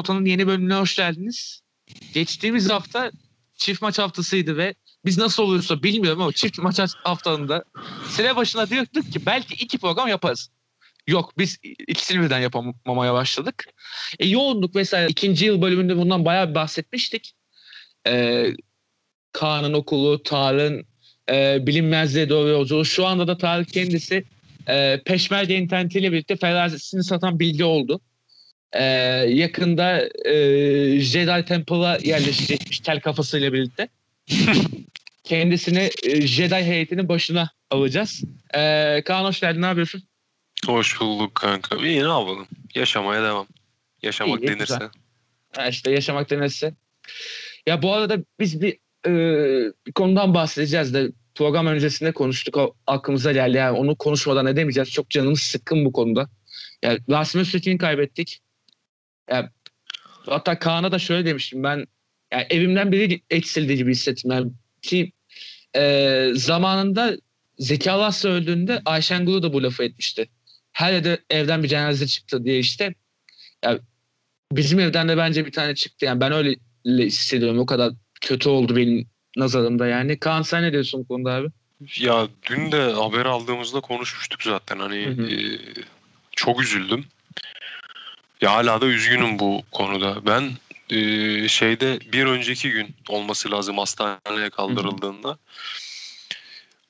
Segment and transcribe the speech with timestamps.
[0.00, 1.60] Orta'nın yeni bölümüne hoş geldiniz.
[2.14, 3.10] Geçtiğimiz hafta
[3.54, 4.74] çift maç haftasıydı ve
[5.04, 7.64] biz nasıl oluyorsa bilmiyorum ama çift maç haftalığında
[8.08, 10.50] sene başına diyorduk ki belki iki program yaparız.
[11.06, 11.58] Yok biz
[11.88, 13.64] ikisini birden yapamamaya başladık.
[14.18, 17.32] E, yoğunluk vesaire ikinci yıl bölümünde bundan bayağı bir bahsetmiştik.
[18.06, 18.46] E,
[19.32, 20.86] Kaan'ın okulu, Tarık'ın
[21.30, 22.84] e, bilinmezliğe doğru yolculuğu.
[22.84, 24.24] Şu anda da Tarık kendisi
[24.68, 28.00] e, Peşmerge internetiyle birlikte ferazesini satan bilgi oldu.
[28.72, 28.84] E,
[29.28, 30.34] yakında e,
[31.00, 33.88] Jedi Temple'a yerleşecekmiş tel kafasıyla birlikte.
[35.24, 38.22] Kendisini e, Jedi heyetinin başına alacağız.
[38.54, 39.62] E, Kaan hoş geldin.
[39.62, 40.02] Ne yapıyorsun?
[40.66, 41.76] Hoş bulduk kanka.
[41.76, 42.46] İyi ne yapalım?
[42.74, 43.46] Yaşamaya devam.
[44.02, 44.74] Yaşamak İyi, denirse.
[44.74, 44.88] güzel.
[45.56, 46.74] Ha işte yaşamak denirse.
[47.66, 49.12] Ya bu arada biz bir, e,
[49.86, 52.56] bir konudan bahsedeceğiz de program öncesinde konuştuk.
[52.56, 53.56] O aklımıza geldi.
[53.56, 54.90] Yani onu konuşmadan edemeyeceğiz.
[54.90, 56.28] Çok canımız sıkkın bu konuda.
[56.82, 58.40] Yani Rasim Öztekin'i kaybettik.
[59.30, 59.48] Yani,
[60.26, 61.62] hatta Kaan'a da şöyle demiştim.
[61.62, 61.86] Ben
[62.32, 64.30] yani evimden biri eksildi gibi hissettim.
[64.30, 65.12] Yani ki
[65.76, 67.16] e, zamanında
[67.58, 70.28] Zeki Alasya öldüğünde Ayşen Guru da bu lafı etmişti.
[70.72, 72.94] Her evde evden bir cenaze çıktı diye işte.
[73.64, 73.80] Yani
[74.52, 76.04] bizim evden de bence bir tane çıktı.
[76.04, 77.58] Yani ben öyle hissediyorum.
[77.58, 80.18] O kadar kötü oldu benim nazarımda yani.
[80.18, 81.48] Kaan sen ne diyorsun bu konuda abi?
[81.98, 84.78] Ya dün de haber aldığımızda konuşmuştuk zaten.
[84.78, 85.30] Hani Hı hı.
[85.30, 85.58] e,
[86.36, 87.04] çok üzüldüm.
[88.40, 90.26] Ya hala da üzgünüm bu konuda.
[90.26, 90.50] Ben
[90.90, 95.38] e, şeyde bir önceki gün olması lazım hastaneye kaldırıldığında.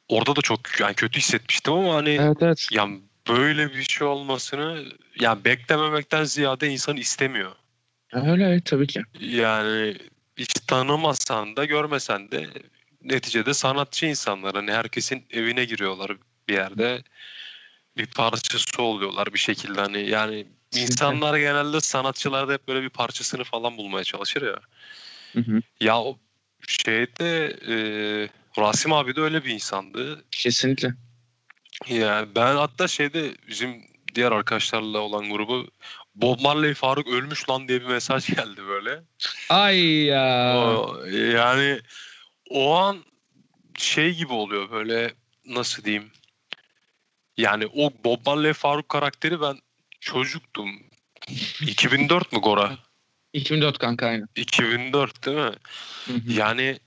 [0.09, 2.69] Orada da çok yani kötü hissetmiştim ama hani Evet evet.
[2.73, 4.85] yani böyle bir şey olmasını
[5.21, 7.53] yani beklememekten ziyade insan istemiyor.
[8.13, 9.03] Öyle evet, tabii ki.
[9.21, 9.97] Yani
[10.37, 12.47] hiç tanımasan da görmesen de
[13.05, 14.55] neticede sanatçı insanlar.
[14.55, 16.13] Hani herkesin evine giriyorlar
[16.49, 17.03] bir yerde.
[17.97, 20.47] Bir parçası oluyorlar bir şekilde hani yani.
[20.75, 24.61] İnsanlar genelde sanatçılarda hep böyle bir parçasını falan bulmaya çalışır ya.
[25.33, 25.61] Hı hı.
[25.81, 26.19] Ya o
[26.69, 27.75] şeyde e,
[28.59, 30.25] Rasim abi de öyle bir insandı.
[30.31, 30.95] Kesinlikle.
[31.89, 35.71] Yani ben hatta şeyde bizim diğer arkadaşlarla olan grubu
[36.15, 39.03] Bob Marley Faruk ölmüş lan diye bir mesaj geldi böyle.
[39.49, 40.57] Ay ya.
[40.57, 41.81] O, yani
[42.51, 43.05] o an
[43.79, 45.15] şey gibi oluyor böyle
[45.47, 46.11] nasıl diyeyim.
[47.37, 49.59] Yani o Bob Marley Faruk karakteri ben
[50.01, 50.83] çocuktum.
[51.61, 52.79] 2004 mü Gora?
[53.33, 54.29] 2004 kanka aynı.
[54.37, 55.43] 2004 değil mi?
[56.07, 56.33] Hı hı.
[56.33, 56.79] Yani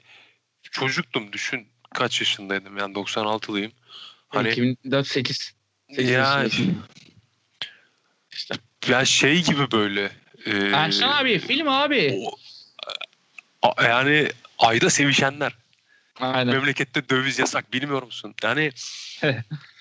[0.71, 3.71] çocuktum düşün kaç yaşındaydım yani 96'lıyım.
[4.29, 5.53] Hani 2004 8.
[5.89, 6.83] Sekiz ya, yaşındasın.
[8.31, 8.55] İşte.
[8.87, 10.11] ya şey gibi böyle.
[10.45, 12.13] E, Erşan abi film abi.
[12.17, 12.35] o-
[13.61, 14.29] a- yani
[14.59, 15.55] ayda sevişenler.
[16.19, 16.53] Aynen.
[16.55, 18.35] Memlekette döviz yasak bilmiyor musun?
[18.43, 18.71] Yani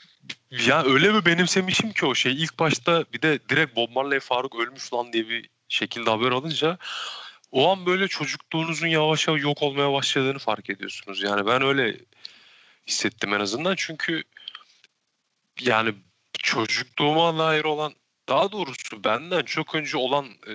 [0.53, 2.33] ya öyle bir benimsemişim ki o şey.
[2.33, 6.79] İlk başta bir de direkt Bob Marley Faruk ölmüş lan diye bir şekilde haber alınca
[7.53, 11.23] o an böyle çocukluğunuzun yavaş yavaş yok olmaya başladığını fark ediyorsunuz.
[11.23, 11.97] Yani ben öyle
[12.87, 13.75] hissettim en azından.
[13.77, 14.23] Çünkü
[15.61, 15.95] yani
[16.39, 17.95] çocukluğuma dair olan
[18.29, 20.55] daha doğrusu benden çok önce olan e,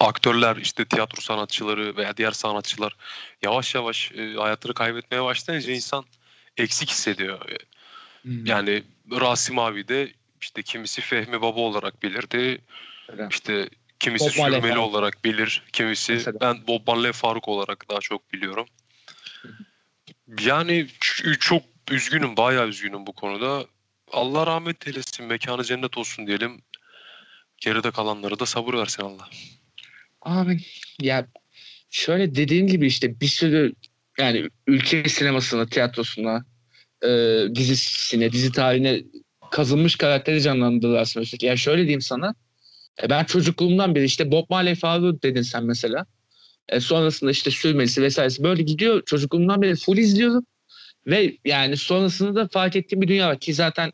[0.00, 2.96] aktörler işte tiyatro sanatçıları veya diğer sanatçılar
[3.42, 6.04] yavaş yavaş e, hayatını kaybetmeye başlayınca insan
[6.56, 7.40] eksik hissediyor.
[8.22, 8.46] Hmm.
[8.46, 12.60] Yani Rasim abi de işte kimisi Fehmi Baba olarak bilirdi.
[13.08, 13.28] Öyle.
[13.30, 14.78] İşte kimisi Bob Sürmeli Faruk.
[14.78, 15.62] olarak bilir.
[15.72, 16.40] Kimisi Mesela.
[16.40, 18.66] ben Bob Marley Faruk olarak daha çok biliyorum.
[20.44, 20.86] Yani
[21.40, 23.66] çok üzgünüm, bayağı üzgünüm bu konuda.
[24.12, 26.62] Allah rahmet eylesin, mekanı cennet olsun diyelim.
[27.58, 29.28] Geride kalanlara da sabır versin Allah.
[30.22, 30.60] Abi
[31.00, 31.26] ya
[31.90, 33.72] şöyle dediğim gibi işte bir sürü
[34.18, 36.44] yani ülke sinemasına, tiyatrosuna,
[37.04, 37.08] e,
[37.54, 39.02] dizisine, dizi tarihine
[39.50, 41.42] kazınmış karakteri canlandırdı Rasim Öztürk.
[41.42, 42.34] Yani şöyle diyeyim sana.
[43.02, 46.06] e, ben çocukluğumdan beri işte Bob Marley Faruk dedin sen mesela.
[46.68, 49.02] E, sonrasında işte sürmesi vesairesi böyle gidiyor.
[49.06, 50.46] Çocukluğumdan beri full izliyorum.
[51.06, 53.92] Ve yani sonrasında da fark ettiğim bir dünya var ki zaten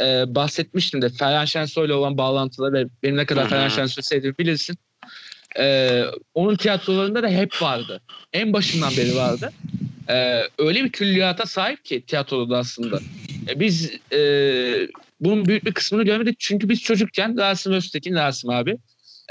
[0.00, 3.48] e, bahsetmiştim de Ferhan Şensoy'la olan bağlantıları ve benim ne kadar.
[3.48, 4.76] Ferhan Şensoy'u sevdiğimi bilirsin.
[5.58, 8.00] E, onun tiyatrolarında da hep vardı.
[8.32, 9.52] En başından beri vardı.
[10.08, 13.00] E, öyle bir külliyata sahip ki tiyatroda aslında.
[13.48, 14.18] E, biz e,
[15.20, 16.40] bunun büyük bir kısmını görmedik.
[16.40, 18.76] Çünkü biz çocukken Rasim Öztekin, Rasim abi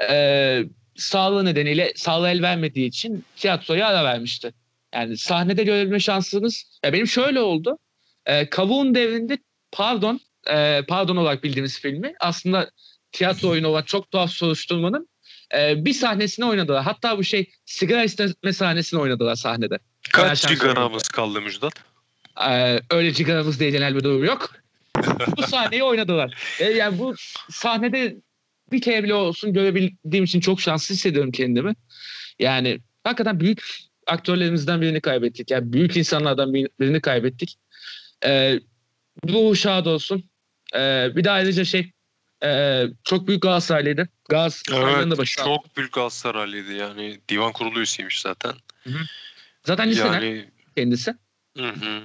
[0.09, 0.63] e,
[0.95, 4.53] sağlığı nedeniyle sağlığı el vermediği için tiyatroya ara vermişti.
[4.94, 7.77] Yani sahnede görebilme şansınız ya benim şöyle oldu.
[8.25, 9.38] E, Kavun devrinde
[9.71, 10.19] pardon
[10.50, 12.69] e, pardon olarak bildiğimiz filmi aslında
[13.12, 15.09] tiyatro oyunu olan çok tuhaf soruşturmanın
[15.57, 16.83] e, bir sahnesini oynadılar.
[16.83, 19.79] Hatta bu şey sigara isteme sahnesini oynadılar sahnede.
[20.13, 21.74] Kaç sigaramız kaldı Müjdat?
[22.50, 24.56] ee, öyle cigaramız diye genel bir durum yok.
[25.38, 26.38] bu sahneyi oynadılar.
[26.59, 27.15] E, yani bu
[27.50, 28.15] sahnede
[28.71, 31.75] bir kere bile olsun görebildiğim için çok şanslı hissediyorum kendimi.
[32.39, 33.63] Yani hakikaten büyük
[34.07, 35.51] aktörlerimizden birini kaybettik.
[35.51, 37.57] Yani büyük insanlardan birini kaybettik.
[38.25, 38.59] Ee,
[39.24, 40.30] bu şad olsun.
[40.75, 41.92] Ee, bir de ayrıca şey
[42.44, 44.09] e, çok büyük Galatasaraylıydı.
[44.30, 45.44] Galatasaray'ın Evet da başı.
[45.44, 48.53] çok büyük Galatasaraylıydı yani divan kurulu üyesiymiş zaten.
[49.63, 51.16] Zaten liseden Yani kendisi.
[51.58, 52.04] hı hı.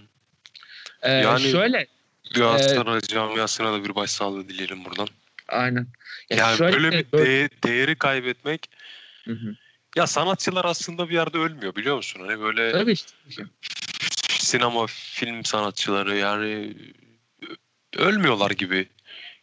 [1.03, 1.87] Ee, Yani- şöyle
[2.35, 5.09] Galatasaray camiasına da bir başsağlığı dileyelim buradan.
[5.49, 5.87] aynen.
[6.31, 8.71] Ya Yani şöyle- böyle bir değ- değeri kaybetmek
[9.25, 9.57] Hı hı.
[9.97, 12.21] ya sanatçılar aslında bir yerde ölmüyor biliyor musun?
[12.27, 13.43] Hani böyle Tabii işte.
[14.29, 16.75] sinema film sanatçıları yani
[17.97, 18.89] ölmüyorlar gibi.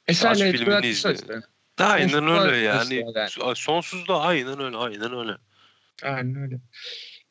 [0.07, 1.23] Eserle filmini bırakmışlar izle.
[1.33, 1.41] işte.
[1.83, 3.05] Aynen öyle yani.
[3.15, 3.55] yani.
[3.55, 5.31] Sonsuz da aynen öyle aynen öyle.
[6.03, 6.55] Aynen öyle.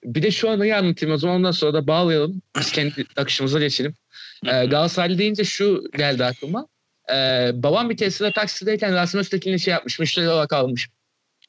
[0.05, 2.43] Bir de şu anı anlatayım o zaman ondan sonra da bağlayalım.
[2.59, 3.95] Biz kendi akışımıza geçelim.
[4.47, 6.67] Ee, Galatasaraylı deyince şu geldi aklıma.
[7.11, 9.99] Ee, babam bir keresinde taksideyken Rasim Öztekin'le şey yapmış.
[9.99, 10.89] Müşteri olarak almış.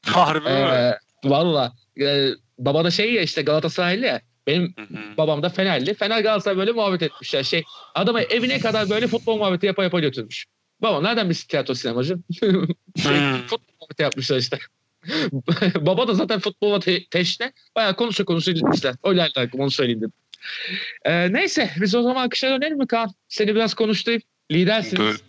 [0.05, 0.49] Harbi mi?
[0.49, 1.73] Ee, Valla.
[2.01, 4.21] Ee, baba da şey ya işte Galatasaraylı ya.
[4.47, 4.75] Benim
[5.17, 5.93] babam da Fenerli.
[5.93, 7.43] Fener Galatasaray böyle muhabbet etmişler.
[7.43, 7.63] Şey,
[7.95, 10.45] adamı evine kadar böyle futbol muhabbeti yapa yapa götürmüş.
[10.81, 12.17] Babam nereden bir tiyatro sinemacı?
[12.39, 12.51] şey,
[13.47, 14.59] futbol muhabbeti yapmışlar işte.
[15.81, 17.53] Baba da zaten futbola te- teşne.
[17.75, 18.95] Bayağı konuşa konuşa gitmişler.
[19.03, 20.13] Öyle aklıma onu söyleyeyim dedim.
[21.05, 23.11] Ee, neyse biz o zaman akışa dönelim mi Kaan?
[23.27, 24.21] Seni biraz konuşturayım.
[24.51, 25.01] Lidersiniz.
[25.01, 25.21] Dö-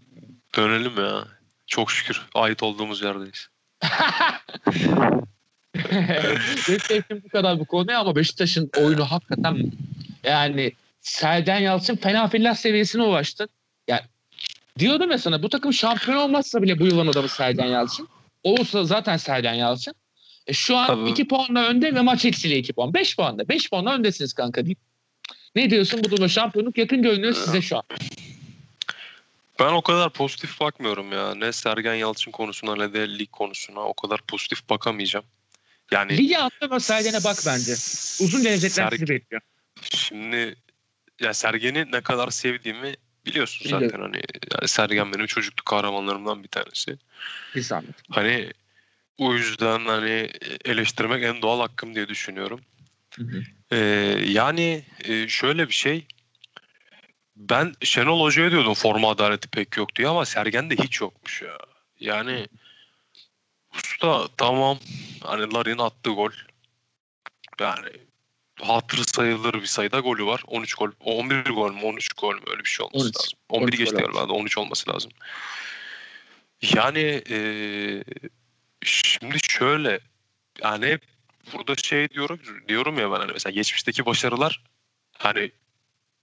[0.56, 1.25] dönelim ya.
[1.67, 3.49] Çok şükür ait olduğumuz yerdeyiz.
[6.69, 9.73] Benim sevdiğim bu kadar bu konuya ama Beşiktaş'ın oyunu hakikaten
[10.25, 13.49] yani Sergen Yalçın fena fillah seviyesine ulaştı.
[13.88, 14.00] Yani
[14.79, 18.09] diyordum ya sana bu takım şampiyon olmazsa bile bu yılın adamı Sergen Yalçın.
[18.44, 19.94] Olursa zaten Sergen Yalçın.
[20.46, 21.11] E şu an Tabii.
[21.11, 22.94] 2 puanla önde ve maç eksiğiyle 2 puan.
[22.94, 23.49] 5 puanda.
[23.49, 24.79] 5 puanla öndesiniz kanka deyip.
[25.55, 27.82] Ne diyorsun bu durumda şampiyonluk yakın görünüyor size şu an.
[29.58, 31.35] Ben o kadar pozitif bakmıyorum ya.
[31.35, 35.25] Ne Sergen Yalçın konusuna ne de lig konusuna o kadar pozitif bakamayacağım.
[35.93, 37.73] Yani Ligi atlama Sergen'e bak bence.
[38.25, 39.43] Uzun gelecekler Ser- sizi bekliyor.
[39.91, 40.56] Şimdi
[41.20, 42.96] ya Sergen'i ne kadar sevdiğimi
[43.26, 43.88] biliyorsun Biliyorum.
[43.88, 44.23] zaten hani
[44.53, 46.99] yani Sergen benim çocukluk kahramanlarımdan bir tanesi.
[47.55, 47.94] Bir zahmet.
[48.11, 48.50] Hani
[49.19, 50.31] o yüzden hani
[50.65, 52.61] eleştirmek en doğal hakkım diye düşünüyorum.
[53.17, 53.43] Hı hı.
[53.71, 53.76] Ee,
[54.29, 56.06] yani e, şöyle bir şey.
[57.37, 61.59] Ben Şenol Hoca'ya diyordum forma adaleti pek yok diye ama Sergen'de hiç yokmuş ya.
[62.00, 62.47] Yani
[63.75, 64.79] usta tamam
[65.20, 66.31] hani Larin attığı gol.
[67.61, 67.88] Yani
[68.62, 70.43] hatırı sayılır bir sayıda golü var.
[70.47, 73.17] 13 gol, 11 gol mü 13 gol mü öyle bir şey olması 13.
[73.17, 73.39] lazım.
[73.49, 75.11] 11 13 geçti galiba 13 olması lazım.
[76.75, 77.39] Yani e,
[78.85, 80.01] şimdi şöyle
[80.62, 81.03] yani hep
[81.53, 84.62] burada şey diyorum diyorum ya ben hani mesela geçmişteki başarılar
[85.19, 85.53] hani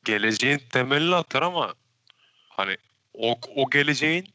[0.05, 1.73] geleceğin temelini atar ama
[2.49, 2.77] hani
[3.13, 4.27] o, o geleceğin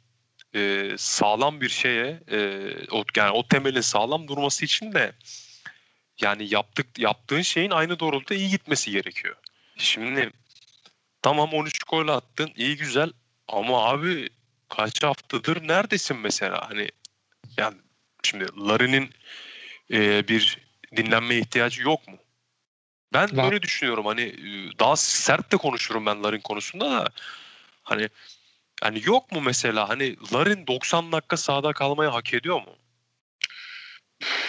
[0.55, 5.13] e, sağlam bir şeye e, o, yani o temelin sağlam durması için de
[6.21, 9.37] yani yaptık yaptığın şeyin aynı doğrultuda iyi gitmesi gerekiyor.
[9.77, 10.31] Şimdi
[11.23, 13.13] tamam 13 gol attın iyi güzel
[13.49, 14.29] ama abi
[14.69, 16.89] kaç haftadır neredesin mesela hani
[17.59, 17.77] yani
[18.23, 19.11] şimdi Larin'in
[19.91, 20.59] e, bir
[20.97, 22.17] dinlenme ihtiyacı yok mu?
[23.13, 23.45] Ben Var.
[23.45, 27.09] böyle düşünüyorum hani e, daha sert de konuşurum ben Larin konusunda da
[27.83, 28.09] hani
[28.81, 32.77] hani yok mu mesela hani Larin 90 dakika sahada kalmayı hak ediyor mu?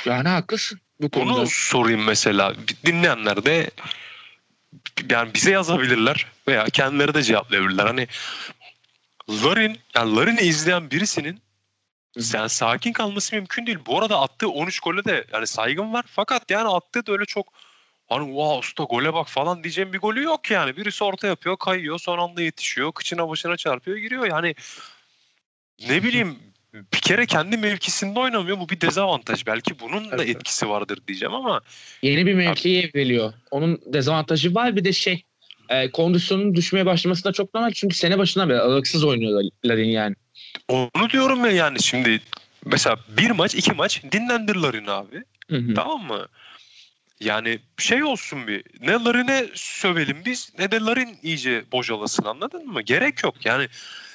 [0.05, 1.33] Yani haklısın bu konuda.
[1.33, 2.53] Bunu sorayım mesela.
[2.85, 3.71] Dinleyenler de
[5.09, 7.85] yani bize yazabilirler veya kendileri de cevaplayabilirler.
[7.85, 8.07] Hani
[9.29, 11.41] Larin, yani Larin'i izleyen birisinin
[12.19, 13.77] sen sakin kalması mümkün değil.
[13.85, 16.05] Bu arada attığı 13 gole de yani saygım var.
[16.07, 17.53] Fakat yani attığı da öyle çok
[18.09, 20.77] hani wow usta gole bak falan diyeceğim bir golü yok yani.
[20.77, 24.25] Birisi orta yapıyor, kayıyor, son anda yetişiyor, kıçına başına çarpıyor, giriyor.
[24.27, 24.55] Yani
[25.87, 26.39] ne bileyim
[26.93, 28.59] bir kere kendi mevkisinde oynamıyor.
[28.59, 29.45] Bu bir dezavantaj.
[29.45, 31.61] Belki bunun da etkisi vardır diyeceğim ama
[32.01, 33.33] Yeni bir mevkiye evriliyor.
[33.51, 35.23] Onun dezavantajı var bir de şey
[35.69, 40.15] e, kondisyonun düşmeye başlaması da çok normal çünkü sene başından beri aralıksız oynuyor Larin yani.
[40.67, 42.21] onu diyorum ya yani şimdi
[42.65, 45.23] mesela bir maç iki maç dinlendir Larin abi.
[45.49, 45.73] Hı hı.
[45.73, 46.27] Tamam mı?
[47.19, 48.63] Yani şey olsun bir.
[48.81, 52.81] Ne Larin'e sövelim biz ne de Larin iyice bocalasın anladın mı?
[52.81, 53.45] Gerek yok.
[53.45, 53.67] Yani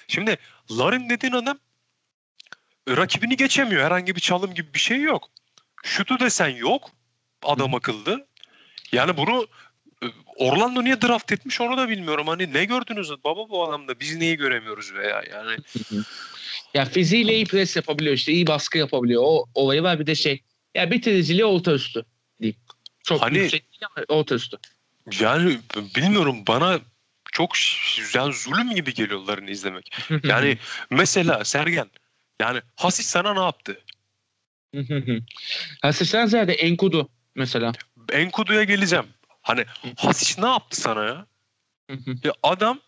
[0.08, 0.36] şimdi
[0.70, 1.58] Larin dediğin adam
[2.88, 3.84] rakibini geçemiyor.
[3.84, 5.28] Herhangi bir çalım gibi bir şey yok.
[5.84, 6.90] Şutu desen yok.
[7.42, 8.26] Adam akıllı.
[8.92, 9.46] Yani bunu
[10.02, 12.26] e, Orlando niye draft etmiş onu da bilmiyorum.
[12.28, 15.56] Hani ne gördünüz baba bu adamda biz neyi göremiyoruz veya yani.
[16.74, 19.22] Ya fiziğiyle iyi pres yapabiliyor işte iyi baskı yapabiliyor.
[19.24, 20.42] O olayı var bir de şey
[20.74, 22.04] ya bitiriciliği orta üstü
[22.40, 22.60] diyeyim.
[23.04, 23.64] Çok Hani- yüksek
[24.08, 24.58] ama üstü.
[25.20, 25.58] Yani
[25.96, 26.80] bilmiyorum bana
[27.32, 27.52] çok
[28.14, 29.96] yani zulüm gibi geliyor Larin'i izlemek.
[30.24, 30.58] Yani
[30.90, 31.90] mesela Sergen
[32.42, 33.80] Yani Hasis sana ne yaptı?
[35.82, 37.72] Hasişten ziyade Enkudu mesela.
[38.12, 39.06] Enkudu'ya geleceğim.
[39.42, 39.64] Hani
[39.96, 41.26] Hasis ne yaptı sana ya?
[42.24, 42.80] Ya adam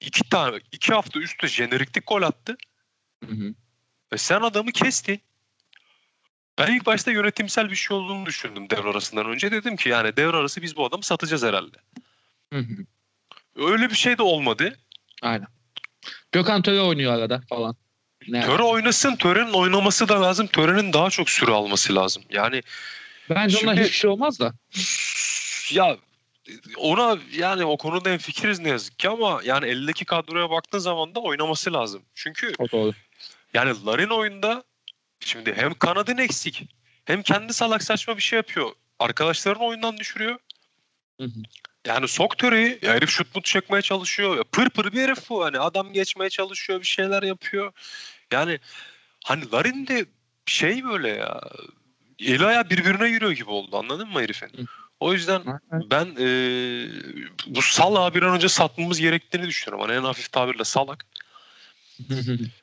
[0.00, 2.56] iki tane iki hafta üstte jeneriklik gol attı.
[4.12, 5.20] Ve sen adamı kestin.
[6.58, 9.52] Ben ilk başta yönetimsel bir şey olduğunu düşündüm devre arasından önce.
[9.52, 11.76] Dedim ki yani devre arası biz bu adamı satacağız herhalde.
[13.56, 14.78] Öyle bir şey de olmadı.
[15.22, 15.46] Aynen.
[16.32, 17.76] Gökhan Töre oynuyor arada falan.
[18.28, 19.16] Ne Töre oynasın.
[19.16, 20.46] Töre'nin oynaması da lazım.
[20.46, 22.22] Töre'nin daha çok süre alması lazım.
[22.30, 22.62] Yani
[23.30, 24.52] Bence ona Şimdi- hiçbir şey olmaz da.
[25.72, 25.96] ya
[26.76, 31.14] ona yani o konuda en fikiriz ne yazık ki ama yani eldeki kadroya baktığın zaman
[31.14, 32.02] da oynaması lazım.
[32.14, 32.92] Çünkü O doğru.
[33.54, 34.64] yani Larin oyunda
[35.20, 36.62] şimdi hem kanadın eksik
[37.04, 38.70] hem kendi salak saçma bir şey yapıyor.
[38.98, 40.38] Arkadaşlarını oyundan düşürüyor.
[41.20, 41.42] Hı hı.
[41.86, 42.78] Yani sok töreyi.
[42.82, 44.36] Ya herif şut mut çekmeye çalışıyor.
[44.36, 45.44] Ya pır pır bir herif bu.
[45.44, 46.80] Hani adam geçmeye çalışıyor.
[46.80, 47.72] Bir şeyler yapıyor.
[48.32, 48.58] Yani
[49.24, 50.06] hani Larin de
[50.46, 51.40] şey böyle ya.
[52.18, 53.78] Eli ayağı birbirine giriyor gibi oldu.
[53.78, 54.50] Anladın mı herifin?
[55.00, 56.88] O yüzden ben eee
[57.46, 59.88] bu salağı bir an önce satmamız gerektiğini düşünüyorum.
[59.88, 61.06] Hani en hafif tabirle salak.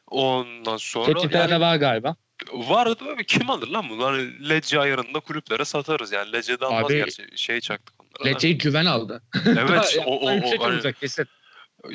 [0.08, 2.16] Ondan sonra Teklifler yani var galiba.
[2.54, 4.06] Var da kim alır lan bunu?
[4.06, 6.34] Hani Lecce ayarında kulüplere satarız yani.
[6.34, 8.26] Lecce'den Abi, vazgeç şey çaktık onlara.
[8.26, 8.30] da.
[8.30, 9.24] Lecce'yi güven aldı.
[9.46, 11.26] Evet o, o, o, hani, olacak kesin.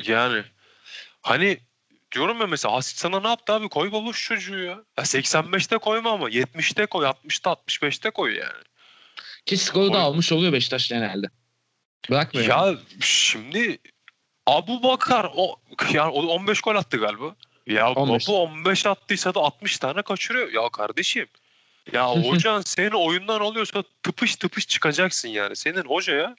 [0.05, 0.43] yani
[1.21, 1.59] hani
[2.11, 3.69] diyorum ya mesela Hasit sana ne yaptı abi?
[3.69, 4.83] Koy baba şu çocuğu ya.
[4.97, 8.63] ya 85'te koyma ama 70'te koy, 60'ta 65'te koy yani.
[9.45, 11.27] Ki skoru da Oy- almış oluyor Beşiktaş genelde.
[12.09, 12.47] Bırakmıyor.
[12.49, 12.71] yani.
[12.71, 13.77] Ya şimdi
[14.47, 15.55] Abu Bakar o
[15.93, 17.35] yani o 15 gol attı galiba.
[17.67, 18.27] Ya 15.
[18.27, 20.51] baba 15 attıysa da 60 tane kaçırıyor.
[20.51, 21.27] Ya kardeşim.
[21.91, 25.55] Ya hocan seni oyundan alıyorsa tıpış tıpış çıkacaksın yani.
[25.55, 26.35] Senin hocaya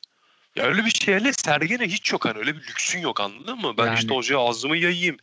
[0.56, 3.74] ya öyle bir şeyle sergene hiç yok hani öyle bir lüksün yok anladın mı?
[3.78, 3.98] Ben Yani.
[3.98, 5.16] işte hocaya ağzımı yayayım.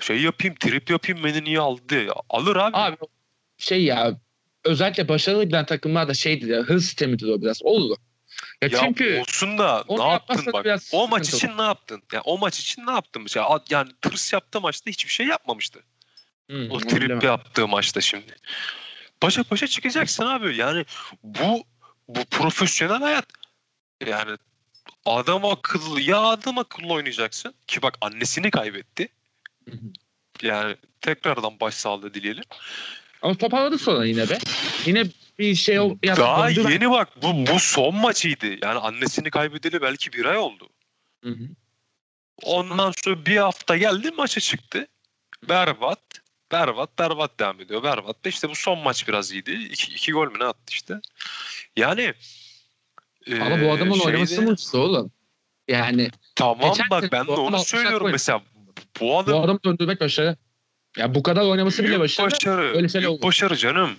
[0.00, 2.02] Şey yapayım, trip yapayım beni niye aldı?
[2.04, 2.76] Ya, alır abi.
[2.76, 2.96] Abi
[3.58, 4.12] şey ya
[4.64, 7.62] özellikle başarılı giden takımlarda şeydir ya hız sistemidir o biraz.
[7.62, 7.96] Olur.
[8.62, 10.64] Ya, Ya çünkü olsun da ne yaptın bak.
[10.64, 12.02] biraz O maç için ne yaptın?
[12.12, 13.26] Ya o maç için ne yaptın?
[13.38, 15.80] Ad- Yani tırs yaptığı maçta hiçbir şey yapmamıştı.
[16.50, 17.20] Hı, O trip bilemem.
[17.26, 18.36] yaptığı maçta şimdi.
[19.20, 20.56] Paşa paşa çıkacaksın abi.
[20.56, 20.84] Yani
[21.22, 21.64] bu
[22.08, 23.26] bu profesyonel hayat.
[24.06, 24.36] Yani
[25.06, 27.54] adam akıllı ya adam akıllı oynayacaksın.
[27.66, 29.08] Ki bak annesini kaybetti.
[29.68, 29.80] Hı hı.
[30.42, 32.44] Yani tekrardan başsağlığı dileyelim.
[33.22, 34.38] Ama toparladı sonra yine be.
[34.86, 35.04] Yine
[35.40, 36.22] bir şey yaptı.
[36.22, 38.46] Daha ben- yeni bak bu, bu son maçıydı.
[38.46, 40.68] Yani annesini kaybedeli belki bir ay oldu.
[41.24, 41.44] Hı hı.
[42.42, 44.86] Ondan sonra bir hafta geldi maça çıktı.
[45.48, 46.00] Berbat.
[46.52, 47.82] Berbat berbat devam ediyor.
[47.82, 49.52] Berbat da işte bu son maç biraz iyiydi.
[49.52, 51.00] İki, iki gol mü ne attı işte.
[51.76, 52.14] Yani
[53.40, 55.10] Ama bu adamın şeyde- oynaması mutsuz oğlum.
[55.68, 58.42] Yani Tamam bak ben de adam onu söylüyorum dakika mesela.
[59.00, 60.36] Bu bu adam döndürmek başarı.
[60.96, 62.30] Ya bu kadar oynaması bile başarı.
[62.30, 62.76] başarı.
[62.76, 63.22] Öyle olur.
[63.22, 63.90] başarı canım.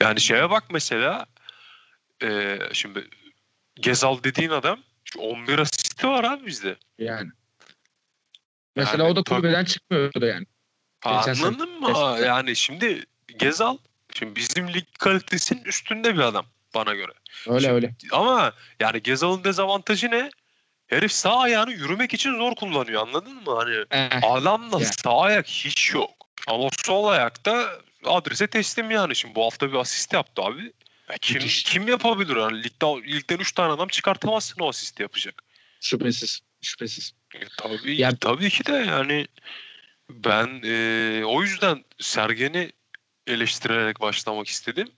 [0.00, 1.26] Yani şeye bak mesela
[2.22, 3.08] eee, şimdi
[3.80, 6.76] Gezal dediğin adam şu 11 asisti var abi bizde.
[6.98, 7.30] Yani.
[8.76, 10.46] Mesela Yani o da kulübeden çıkmıyordu yani.
[11.04, 11.86] Anladın mı?
[11.86, 12.26] kesinlikle.
[12.26, 13.04] Yani şimdi
[13.38, 13.76] Gezal
[14.14, 17.12] şimdi bizim lig kalitesinin üstünde bir adam bana göre.
[17.48, 17.94] Öyle Şimdi- öyle.
[18.12, 20.30] Ama yani Gezal'ın dezavantajı ne?
[20.86, 23.54] Herif sağ ayağını yürümek için zor kullanıyor anladın mı?
[23.56, 24.86] Hani Eh, adamda Ya.
[25.04, 26.10] sağ ayak hiç yok.
[26.48, 27.70] Ama sol ayakta
[28.04, 29.16] adrese teslim yani.
[29.16, 30.72] Şimdi bu hafta bir asist yaptı abi.
[31.10, 31.62] Ya kim, Müthiş.
[31.62, 32.36] kim yapabilir?
[32.36, 32.86] Yani ligde,
[33.16, 35.42] ligden 3 tane adam çıkartamazsın o asisti yapacak.
[35.80, 36.40] şüphesiz.
[36.62, 37.12] Şüphesiz.
[37.34, 39.26] E, tabii, Ya- tabii ki de yani
[40.10, 42.72] ben e, o yüzden Sergen'i
[43.26, 44.88] eleştirerek başlamak istedim.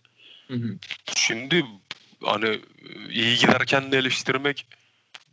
[0.48, 0.78] Hı hı.
[1.16, 1.64] Şimdi
[2.24, 2.60] hani e,
[3.10, 4.66] iyi giderken de eleştirmek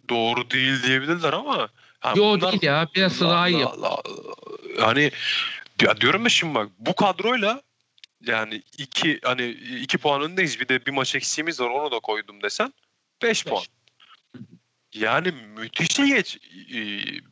[0.10, 1.70] doğru değil diyebilirler ama
[2.00, 2.88] hani Yo bunlar- değil ya.
[2.96, 3.66] Biraz daha iyi.
[4.80, 5.12] hani
[5.82, 7.62] ya diyorum ya şimdi bak bu kadroyla
[8.22, 9.50] yani iki hani
[9.82, 12.74] iki puan öndeyiz bir de bir maç eksiğimiz var onu da koydum desen
[13.22, 13.44] 5 Beş.
[13.44, 13.64] puan.
[14.94, 16.38] Yani müthiş geç
[16.74, 16.80] e,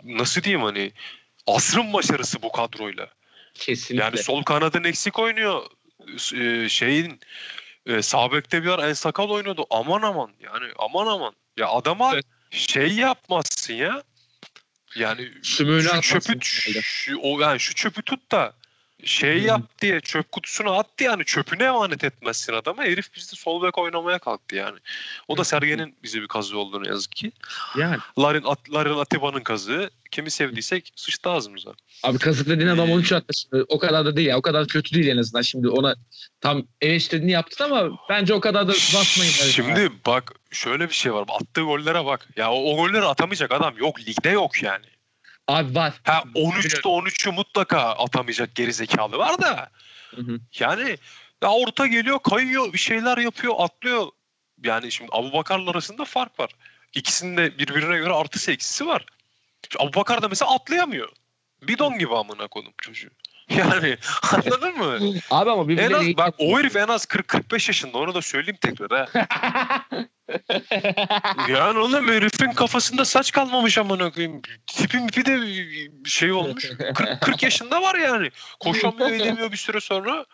[0.04, 0.92] nasıl diyeyim hani
[1.48, 3.10] asrın başarısı bu kadroyla.
[3.54, 4.04] Kesinlikle.
[4.04, 5.64] Yani sol kanadın eksik oynuyor.
[6.34, 7.20] E, şeyin
[7.86, 9.66] e, sağ bekte bir ara en sakal oynuyordu.
[9.70, 11.34] Aman aman yani aman aman.
[11.58, 12.26] Ya adama Evet.
[12.52, 14.04] şey yapmazsın ya.
[14.96, 16.40] Yani Sümüğünü şu çöpü
[16.82, 18.54] şu, o yani şu çöpü tut da
[19.06, 19.48] şey Hı.
[19.48, 22.84] yap diye çöp kutusuna at diye yani çöpüne emanet etmezsin adama.
[22.84, 24.78] Herif bizde sol bek oynamaya kalktı yani.
[25.28, 25.46] O da Hı.
[25.46, 27.32] Sergen'in bize bir kazığı olduğunu yazık ki.
[27.78, 27.98] Yani.
[28.20, 29.90] Larin, At, Larin Atiba'nın kazığı.
[30.12, 31.72] Kimi sevdiysek sıçtı ağzımıza.
[32.04, 33.64] Abi kazık dediğin adam 13 attı şimdi.
[33.68, 34.38] O kadar da değil ya.
[34.38, 35.42] O kadar kötü değil en azından.
[35.42, 35.96] Şimdi ona
[36.42, 39.32] tam eleştirdiğini yaptın ama bence o kadar da basmayın.
[39.32, 41.26] Şimdi bak şöyle bir şey var.
[41.30, 42.28] Attığı gollere bak.
[42.36, 44.00] Ya o, o golleri atamayacak adam yok.
[44.00, 44.86] Ligde yok yani.
[45.48, 45.94] Abi var.
[46.04, 49.70] Ha 13'te 13'ü mutlaka atamayacak gerizekalı var da.
[50.16, 50.40] Hı hı.
[50.60, 50.98] Yani
[51.44, 54.08] ya orta geliyor, kayıyor, bir şeyler yapıyor, atlıyor.
[54.64, 56.52] Yani şimdi Abu Bakar'la arasında fark var.
[56.94, 59.06] İkisinin de birbirine göre artısı eksisi var.
[59.80, 61.10] Abu Bakar da mesela atlayamıyor.
[61.62, 63.10] Bidon gibi amına koydum çocuğu.
[63.50, 63.98] Yani
[64.32, 65.00] anladın mı?
[65.32, 68.58] Abi ama En birbirleri az, bak o herif en az 40-45 yaşında onu da söyleyeyim
[68.62, 69.26] tekrar ha.
[71.50, 74.42] Yani oğlum herifin kafasında saç kalmamış amına koyayım.
[74.68, 75.40] Tipi mipi de
[76.06, 76.72] şey olmuş.
[76.96, 78.30] 40, 40 yaşında var yani.
[78.60, 80.26] Koşamıyor edemiyor bir süre sonra.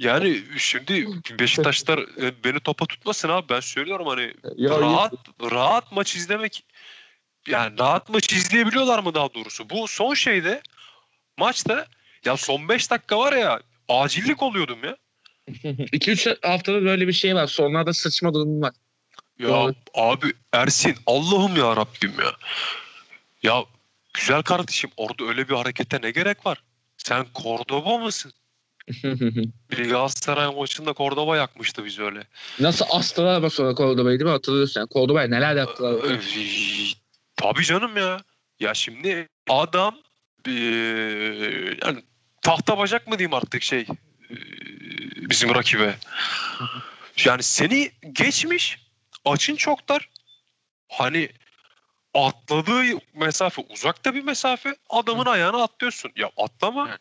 [0.00, 1.06] Yani şimdi
[1.38, 3.48] Beşiktaşlar e, beni topa tutmasın abi.
[3.48, 5.14] Ben söylüyorum hani Yo, rahat
[5.50, 6.64] rahat maç izlemek
[7.46, 9.70] yani rahat maç izleyebiliyorlar mı daha doğrusu?
[9.70, 10.62] Bu son şeyde
[11.38, 11.86] maçta
[12.24, 14.96] ya son 5 dakika var ya acillik oluyordum ya.
[15.48, 17.46] 2-3 haftada böyle bir şey var.
[17.46, 18.72] Sonlarda sıçma durumu var.
[19.38, 19.74] Ya Doğru.
[19.94, 22.32] abi Ersin Allah'ım ya Rabbim ya.
[23.42, 23.64] Ya
[24.14, 26.62] güzel kardeşim orada öyle bir harekete ne gerek var?
[26.96, 28.32] Sen Cordoba mısın?
[29.70, 32.26] Bir Galatasaray maçında Cordoba yakmıştı biz öyle.
[32.60, 34.32] Nasıl astılar bak sonra Cordoba'yı değil mi?
[34.32, 34.80] Hatırlıyorsun.
[34.80, 36.10] Yani Cordoba'ya neler yaptılar.
[36.10, 36.20] Ee,
[37.36, 38.20] Tabii canım ya.
[38.60, 39.96] Ya şimdi adam
[40.46, 42.02] eee, yani
[42.42, 44.36] tahta bacak mı diyeyim artık şey eee,
[45.16, 45.94] bizim rakibe.
[47.24, 48.78] Yani seni geçmiş
[49.24, 50.08] açın çok dar.
[50.88, 51.28] Hani
[52.14, 52.82] atladığı
[53.14, 56.12] mesafe uzakta bir mesafe adamın ayağına atlıyorsun.
[56.16, 56.98] Ya atlama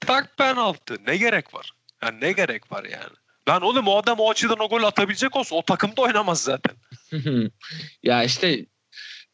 [0.00, 1.70] tak penaltı ne gerek var?
[2.02, 3.14] Yani ne gerek var yani?
[3.46, 6.76] Ben oğlum o adam o açıdan o gol atabilecek olsa o takımda oynamaz zaten.
[8.02, 8.66] ya işte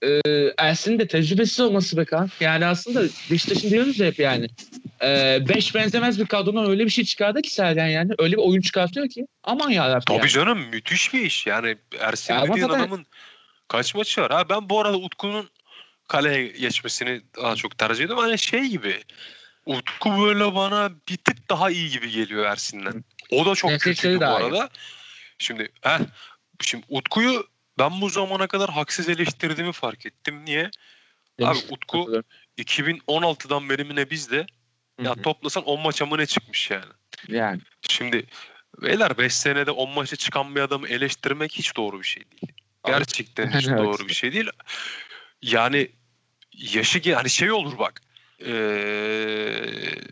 [0.02, 0.20] e,
[0.58, 2.30] Ersin'in de tecrübesiz olması be kan.
[2.40, 4.48] Yani aslında Beşiktaş'ın diyoruz hep yani.
[5.02, 8.12] E, beş benzemez bir kadrodan öyle bir şey çıkardı ki Sergen yani.
[8.18, 9.26] Öyle bir oyun çıkartıyor ki.
[9.44, 10.28] Aman yarabbim Tabii yani.
[10.28, 11.46] canım müthiş bir iş.
[11.46, 13.06] Yani Ersin Ya dediğin zaten- adamın
[13.68, 14.30] kaç maçı var?
[14.30, 15.50] Ha ben bu arada Utku'nun
[16.08, 18.24] kaleye geçmesini daha çok tercih ediyorum.
[18.24, 18.96] Hani şey gibi.
[19.66, 23.04] Utku böyle bana bir tık daha iyi gibi geliyor Ersin'den.
[23.30, 24.44] O da çok kötüydü bu daha iyi.
[24.44, 24.68] arada.
[25.38, 25.98] Şimdi heh,
[26.61, 27.46] şimdi Utku'yu
[27.78, 30.44] ben bu zamana kadar haksız eleştirdiğimi fark ettim.
[30.44, 30.64] Niye?
[30.64, 30.70] Abi
[31.38, 31.64] Demiş.
[31.70, 32.28] Utku Hatırlıyorum.
[32.58, 34.46] 2016'dan beri mi ne bizde
[35.02, 36.92] ya toplasan 10 maça mı ne çıkmış yani.
[37.28, 37.60] Yani.
[37.88, 38.26] Şimdi
[38.82, 42.52] beyler 5 senede 10 maça çıkan bir adamı eleştirmek hiç doğru bir şey değil.
[42.86, 44.50] Gerçekten hiç doğru bir şey değil.
[45.42, 45.90] Yani
[46.52, 48.02] yaşı hani şey olur bak.
[48.38, 50.06] Eee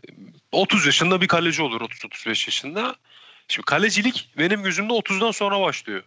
[0.51, 2.95] 30 yaşında bir kaleci olur 30-35 yaşında.
[3.47, 6.03] Şimdi kalecilik benim gözümde 30'dan sonra başlıyor.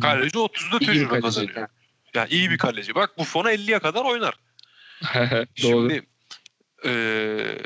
[0.00, 1.68] Kaleci 30'da İyi bir tecrübe kazanıyor.
[2.14, 2.94] Yani iyi bir kaleci.
[2.94, 4.34] Bak bu fona 50'ye kadar oynar.
[5.14, 5.46] Doğru.
[5.54, 6.06] Şimdi
[6.84, 7.58] eee,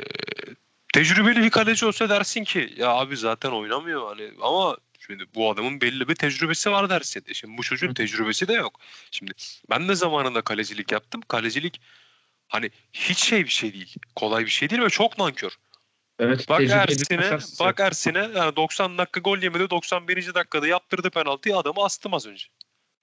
[0.93, 5.81] tecrübeli bir kaleci olsa dersin ki ya abi zaten oynamıyor hani ama şimdi bu adamın
[5.81, 7.23] belli bir tecrübesi var dersin.
[7.27, 8.79] E Şimdi bu çocuğun tecrübesi de yok.
[9.11, 9.31] Şimdi
[9.69, 11.21] ben de zamanında kalecilik yaptım.
[11.27, 11.81] Kalecilik
[12.47, 13.95] hani hiç şey bir şey değil.
[14.15, 15.51] Kolay bir şey değil ve çok nankör.
[16.19, 16.49] Evet.
[16.49, 20.33] Bak Ersin'e, bak Ersin'e yani 90 dakika gol yemedi 91.
[20.33, 22.45] dakikada yaptırdı penaltıyı adamı astım az önce.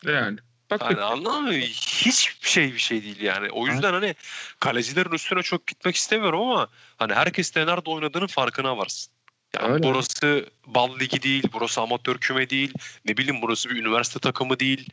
[0.07, 0.39] Yani.
[0.71, 1.53] Bak Hani anladın mı?
[1.53, 3.51] Hiç şey bir şey değil yani.
[3.51, 4.15] O yüzden hani
[4.61, 9.13] kalecilerin üstüne çok gitmek istemiyorum ama hani herkes de nerede oynadığının farkına varsın.
[9.57, 9.83] Yani Öyle.
[9.83, 12.73] burası bal ligi değil, burası amatör küme değil,
[13.05, 14.89] ne bileyim burası bir üniversite takımı değil,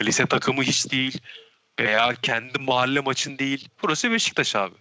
[0.00, 1.18] lise takımı hiç değil
[1.80, 3.68] veya kendi mahalle maçın değil.
[3.82, 4.74] Burası Beşiktaş abi.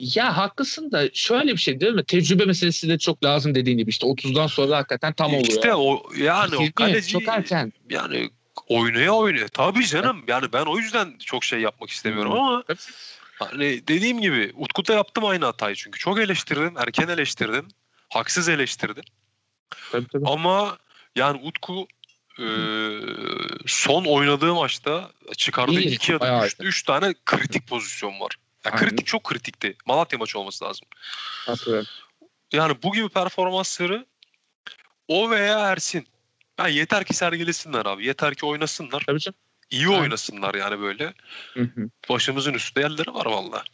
[0.00, 2.04] Ya haklısın da şöyle bir şey değil mi?
[2.04, 5.48] Tecrübe meselesi de çok lazım dediğin gibi işte 30'dan sonra hakikaten tam oluyor.
[5.48, 7.72] İşte o yani o 20, kaleci çok erken.
[7.90, 8.30] yani
[8.68, 9.48] oynaya oynaya.
[9.48, 12.64] Tabii canım yani ben o yüzden çok şey yapmak istemiyorum ama.
[13.38, 17.68] Hani dediğim gibi Utku'da yaptım aynı hatayı çünkü çok eleştirdim, erken eleştirdim,
[18.08, 19.04] haksız eleştirdim.
[19.92, 20.26] Tabii, tabii.
[20.26, 20.78] Ama
[21.16, 21.86] yani Utku
[22.38, 22.46] e,
[23.66, 28.36] son oynadığı maçta çıkardığı İyi, iki bayağı üç, üç tane kritik pozisyon var.
[28.66, 28.88] Ya Aynen.
[28.88, 29.76] kritik çok kritikti.
[29.86, 30.88] Malatya maçı olması lazım.
[31.46, 31.86] Hatırlıyorum.
[32.52, 34.06] Yani bu gibi performansları
[35.08, 36.06] o veya Ersin.
[36.58, 38.06] Yani yeter ki sergilesinler abi.
[38.06, 39.02] Yeter ki oynasınlar.
[39.06, 39.38] Tabii canım.
[39.70, 40.00] İyi Aynen.
[40.00, 41.14] oynasınlar yani böyle.
[41.54, 41.90] Hı hı.
[42.08, 43.64] Başımızın üstünde yerleri var valla.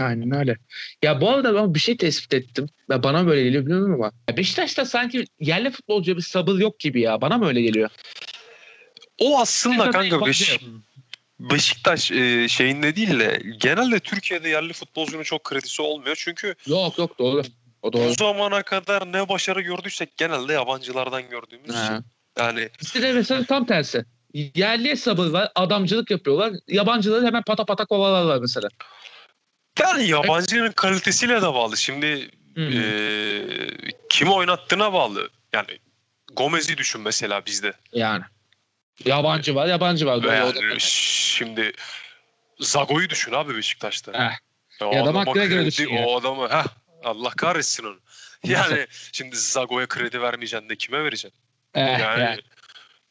[0.00, 0.56] Aynen öyle.
[1.02, 2.68] Ya bu arada ben bir şey tespit ettim.
[2.90, 4.12] Ya bana böyle geliyor bilmiyorum ama.
[4.28, 7.20] Ya Beşiktaş'ta sanki yerli futbolcuya bir sabır yok gibi ya.
[7.20, 7.90] Bana mı öyle geliyor?
[9.18, 10.26] O aslında Zaten kanka.
[10.26, 10.58] Beş,
[11.40, 16.16] Beşiktaş e, şeyinde değil de genelde Türkiye'de yerli futbolcunun çok kredisi olmuyor.
[16.18, 17.42] Çünkü Yok yok doğru.
[17.82, 18.14] O bu doğru.
[18.18, 22.04] zamana kadar ne başarı gördüysek genelde yabancılardan gördüğümüz için.
[22.38, 24.04] Yani Bizde de mesela tam tersi.
[24.34, 25.52] Yerliye sabır var.
[25.54, 26.52] Adamcılık yapıyorlar.
[26.68, 28.68] Yabancıları hemen pata pata kovalarlar mesela.
[29.80, 31.76] yani yabancının kalitesiyle de bağlı.
[31.76, 32.80] Şimdi e,
[34.08, 35.30] kimi oynattığına bağlı.
[35.52, 35.78] Yani
[36.36, 37.72] Gomez'i düşün mesela bizde.
[37.92, 38.24] Yani.
[39.04, 40.22] Yabancı var, yabancı var.
[40.22, 41.72] Doğru, Yani şimdi
[42.60, 44.12] Zago'yu düşün abi Beşiktaş'ta.
[44.12, 44.38] Eh,
[44.80, 45.96] Ya, o adam hakkına göre düşün.
[45.96, 46.64] O adamı heh,
[47.04, 48.00] Allah kahretsin onu.
[48.44, 51.40] Yani şimdi Zago'ya kredi vermeyeceksin de kime vereceksin?
[51.74, 52.40] Eh, Yani yani.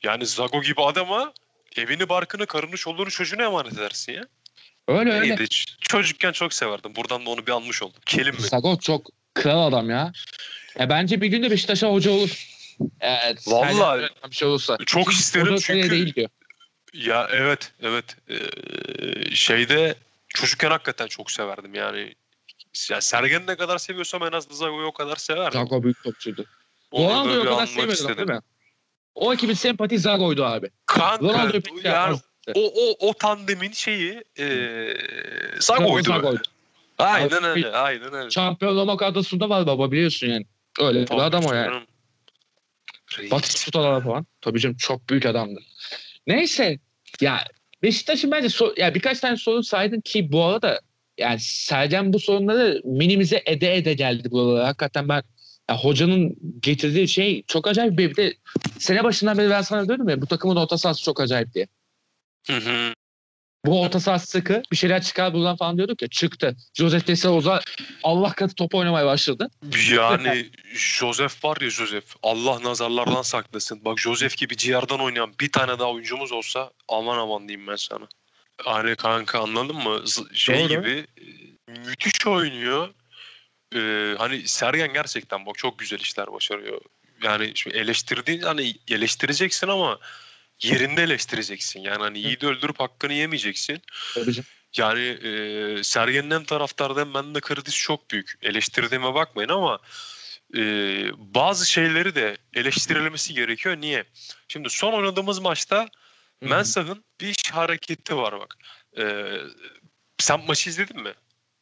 [0.03, 1.33] yani Zago gibi adama
[1.77, 4.23] evini, barkını, karını, çoluğunu, çocuğunu emanet edersin ya.
[4.87, 5.25] Öyle öyle.
[5.27, 5.45] İyiydi.
[5.81, 6.95] Çocukken çok severdim.
[6.95, 8.01] Buradan da onu bir anmış oldum.
[8.05, 8.41] Kelim mi?
[8.41, 10.11] Sagot çok kral adam ya.
[10.79, 12.47] ya bence bir gün de Beşiktaş'a hoca olur.
[12.99, 13.47] Evet.
[13.47, 13.99] Vallahi.
[13.99, 14.77] Öğretmen bir şey olursa.
[14.85, 16.29] Çok isterim çünkü- değil diyor.
[16.93, 18.05] Ya evet, evet.
[18.29, 19.95] Ee, şeyde
[20.27, 22.15] çocukken hakikaten çok severdim yani.
[22.89, 25.59] Ya Sergen'i ne kadar seviyorsam en az Zago'yu o kadar severdim.
[25.59, 26.45] Zago büyük topçuydu.
[26.93, 28.17] Ronaldo'yu o kadar istedim.
[28.17, 28.39] değil mi?
[29.15, 30.69] O ekibin sempati Zago'ydu abi.
[30.85, 32.19] Kanka şey yani
[32.55, 34.93] o, o, o tandemin şeyi ee,
[35.59, 36.07] Zago'ydu.
[36.07, 36.41] Zago'ydu.
[36.97, 38.31] Aynen öyle, aynen öyle.
[38.31, 40.45] Şampiyonlama kadrosunda var baba biliyorsun yani.
[40.79, 41.65] Öyle bir adam o yani.
[41.65, 41.83] canım.
[43.19, 43.31] Reis.
[43.31, 44.25] Batistuta'lar falan.
[44.41, 45.59] Tabii canım çok büyük adamdı.
[46.27, 46.79] Neyse
[47.21, 47.39] ya
[47.83, 50.81] Beşiktaş'ın bence so- ya birkaç tane sorun saydın ki bu arada
[51.17, 54.67] yani Sergen bu sorunları minimize ede ede geldi buralara.
[54.67, 55.23] Hakikaten ben
[55.69, 58.33] ya hocanın getirdiği şey çok acayip bir de
[58.79, 61.67] sene başından beri ben sana diyordum ya bu takımın orta sahası çok acayip diye.
[62.47, 62.93] Hı hı.
[63.65, 66.55] Bu orta sahası sıkı bir şeyler çıkar buradan falan diyorduk ya çıktı.
[66.73, 67.61] Joseph de Souza
[68.03, 69.49] Allah katı top oynamaya başladı.
[69.91, 72.05] Yani Joseph var ya Joseph.
[72.23, 73.85] Allah nazarlardan saklasın.
[73.85, 78.07] Bak Joseph gibi ciğerden oynayan bir tane daha oyuncumuz olsa aman aman diyeyim ben sana.
[78.63, 80.03] Hani kanka anladın mı?
[80.33, 80.67] Şey Doğru.
[80.67, 82.89] gibi e, müthiş oynuyor.
[83.75, 86.81] Ee, hani Sergen gerçekten bak çok güzel işler başarıyor.
[87.23, 89.99] Yani şimdi eleştirdiğin hani eleştireceksin ama
[90.63, 91.79] yerinde eleştireceksin.
[91.79, 93.81] Yani hani yiğit öldürüp hakkını yemeyeceksin.
[94.77, 98.33] Yani e, Sergen'in hem taraftarda hem bende kredisi çok büyük.
[98.41, 99.79] Eleştirdiğime bakmayın ama
[100.55, 100.61] e,
[101.17, 103.77] bazı şeyleri de eleştirilmesi gerekiyor.
[103.77, 104.03] Niye?
[104.47, 106.49] Şimdi son oynadığımız maçta Hı hı.
[106.49, 108.57] Mensah'ın bir hareketi var bak.
[108.97, 109.03] E,
[110.17, 111.13] sen maçı izledin mi?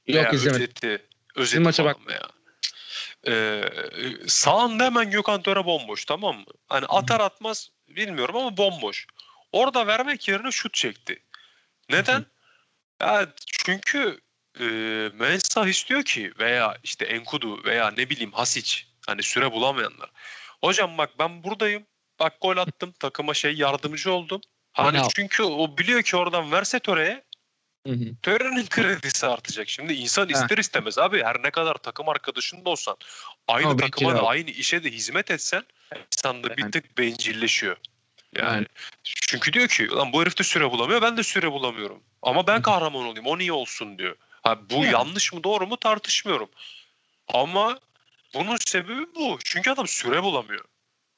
[0.08, 0.62] Veya Yok izlemedim.
[0.62, 2.30] Özeti, özeti maça falan Veya.
[3.28, 3.64] E,
[4.28, 6.46] sağında hemen Gökhan Töre bomboş tamam mı?
[6.68, 9.08] Hani atar atmaz bilmiyorum ama bomboş.
[9.52, 11.24] Orada vermek yerine şut çekti.
[11.90, 12.26] Neden?
[13.02, 14.20] Ya çünkü
[14.60, 14.64] e,
[15.14, 20.12] Mensah istiyor ki veya işte Enkudu veya ne bileyim Hasic hani süre bulamayanlar.
[20.62, 21.86] Hocam bak ben buradayım.
[22.20, 22.92] Bak gol attım.
[23.00, 24.42] Takıma şey yardımcı oldum.
[24.74, 27.24] Hani çünkü o biliyor ki oradan verse Töre'ye
[27.88, 28.16] Hı hı.
[28.22, 29.70] Töre'nin kredisi artacak.
[29.70, 32.98] Şimdi insan ister istemez abi her ne kadar takım arkadaşın da olsan
[33.48, 35.64] aynı Ama takıma da aynı işe de hizmet etsen
[36.12, 37.78] insan da bir tık bencilleşiyor.
[38.36, 38.66] Yani Yani.
[39.04, 42.04] çünkü diyor ki lan bu herif de süre bulamıyor ben de süre bulamıyorum.
[42.22, 44.16] Ama ben kahraman olayım o niye olsun diyor.
[44.44, 44.94] Ha, bu Yani.
[44.94, 46.50] yanlış mı doğru mu tartışmıyorum.
[47.28, 47.80] Ama
[48.34, 49.40] bunun sebebi bu.
[49.44, 50.66] Çünkü adam süre bulamıyor.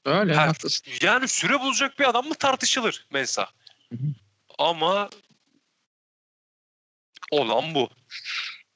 [0.06, 0.94] Öyle haklısın.
[1.02, 3.06] Yani süre bulacak bir adam mı tartışılır.
[3.14, 4.08] Hı hı.
[4.58, 5.10] Ama
[7.32, 7.90] olan bu.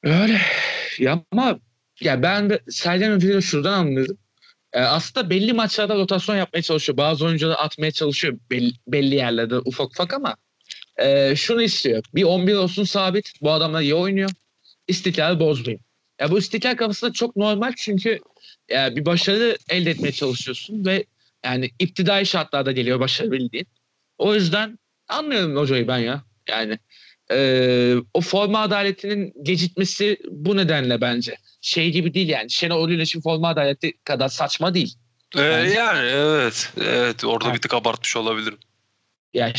[0.04, 0.42] Öyle.
[1.00, 1.60] Ya ama
[2.02, 4.18] ya ben de Sergen Hoca'yı şuradan anladım.
[4.74, 6.98] Ee, aslında belli maçlarda rotasyon yapmaya çalışıyor.
[6.98, 10.36] Bazı oyuncuları atmaya çalışıyor belli, belli yerlerde ufak ufak ama
[10.98, 12.04] e, şunu istiyor.
[12.16, 13.32] Bir 11 olsun sabit.
[13.42, 14.30] Bu adamlar iyi oynuyor.
[14.88, 15.84] İstiklal bozmayayım.
[16.22, 18.20] Ya bu istikrar kafasında çok normal çünkü
[18.70, 21.06] ya bir başarı elde etmeye çalışıyorsun ve
[21.46, 23.68] yani iptidai şartlarda geliyor başarı bildiğin.
[24.18, 26.24] O yüzden anlıyorum hocayı ben ya.
[26.50, 26.80] Yani
[27.32, 31.36] e, o forma adaletinin gecikmesi bu nedenle bence.
[31.62, 32.50] Şey gibi değil yani.
[32.50, 34.96] Şenol Güneş'in forma adaleti kadar saçma değil.
[35.38, 36.74] Ee, yani evet.
[36.82, 37.54] Evet orada Ha.
[37.54, 38.58] bir tık abartmış olabilirim.
[39.34, 39.54] Ya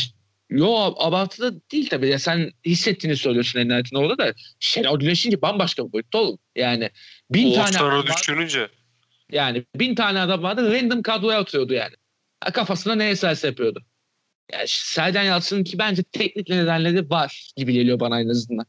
[0.49, 2.07] yo abartılı değil tabii.
[2.07, 6.39] Ya sen hissettiğini söylüyorsun en nihayetinde orada da Şenol Güneş'inki bambaşka bir boyutta oğlum.
[6.55, 6.89] Yani
[7.29, 8.67] bin tane adam var, düşününce
[9.31, 11.93] yani bin tane adam vardı random kadroya atıyordu yani.
[12.53, 13.83] Kafasına ne eserse yapıyordu.
[14.53, 18.65] Yani Sergen Yalçın'ın ki bence teknik nedenleri var gibi geliyor bana en azından.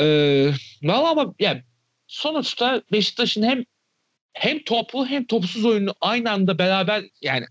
[0.00, 0.50] Ee,
[0.82, 1.62] Valla ama yani
[2.06, 3.64] sonuçta Beşiktaş'ın hem
[4.32, 7.46] hem toplu hem topsuz oyunu aynı anda beraber yani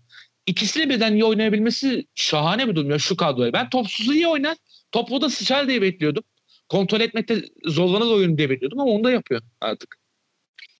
[0.46, 3.52] ikisini birden iyi oynayabilmesi şahane bir durum ya şu kadroya.
[3.52, 4.56] Ben topsuzu iyi oynar,
[4.92, 6.24] toplu da sıçar diye bekliyordum.
[6.68, 9.96] Kontrol etmekte zorlanır oyun diye bekliyordum ama onu da yapıyor artık.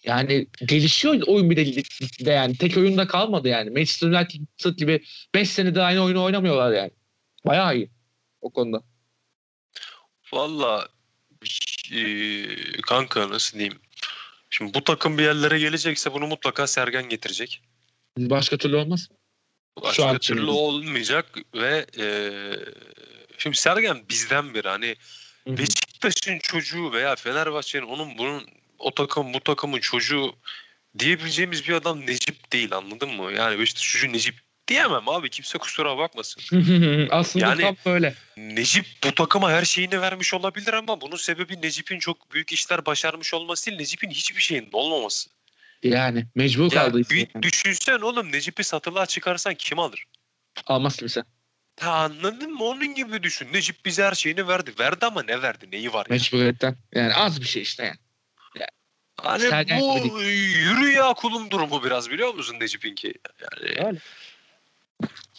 [0.08, 1.82] Yani gelişiyor oyun bir de,
[2.26, 3.70] de yani tek oyunda kalmadı yani.
[3.70, 6.90] Manchester United gibi 5 senedir aynı oyunu oynamıyorlar yani.
[7.46, 7.90] Bayağı iyi
[8.40, 8.82] o konuda.
[10.32, 10.88] valla
[11.92, 12.46] ee,
[12.82, 13.78] kanka nasıl diyeyim.
[14.50, 17.62] Şimdi bu takım bir yerlere gelecekse bunu mutlaka Sergen getirecek.
[18.18, 19.08] Başka türlü olmaz.
[19.82, 22.52] Başka an türlü olmayacak ve ee,
[23.38, 24.96] şimdi Sergen bizden biri hani.
[25.46, 28.46] Beşiktaş'ın çocuğu veya Fenerbahçe'nin onun bunun
[28.78, 30.34] o takım bu takımın çocuğu
[30.98, 33.32] diyebileceğimiz bir adam Necip değil anladın mı?
[33.32, 34.34] Yani Beşiktaş çocuğu Necip.
[34.68, 35.30] diyemem abi.
[35.30, 36.42] Kimse kusura bakmasın.
[37.10, 38.14] Aslında Yani- tam böyle.
[38.36, 43.34] Necip bu takıma her şeyini vermiş olabilir ama bunun sebebi Necip'in çok büyük işler başarmış
[43.34, 43.78] olması değil.
[43.78, 45.30] Necip'in hiçbir şeyinin olmaması.
[45.82, 47.02] Yani mecbur Ya kaldı.
[47.10, 50.04] bir düşünsen oğlum Necip'i satılığa çıkarsan kim alır?
[50.66, 51.22] Almaz kimse.
[51.80, 52.64] Ha, anladın mı?
[52.64, 53.48] Onun gibi düşün.
[53.52, 54.72] Necip bize her şeyini verdi.
[54.78, 55.68] Verdi ama ne verdi?
[55.72, 56.14] Neyi var ya?
[56.14, 56.76] Mecburiyetten.
[56.94, 57.96] Yani az bir şey işte yani.
[59.22, 63.14] Hani Sergen gibi bu yürü ya kulum durumu biraz biliyor musun Necip'inki?
[63.40, 64.00] Yani Öyle.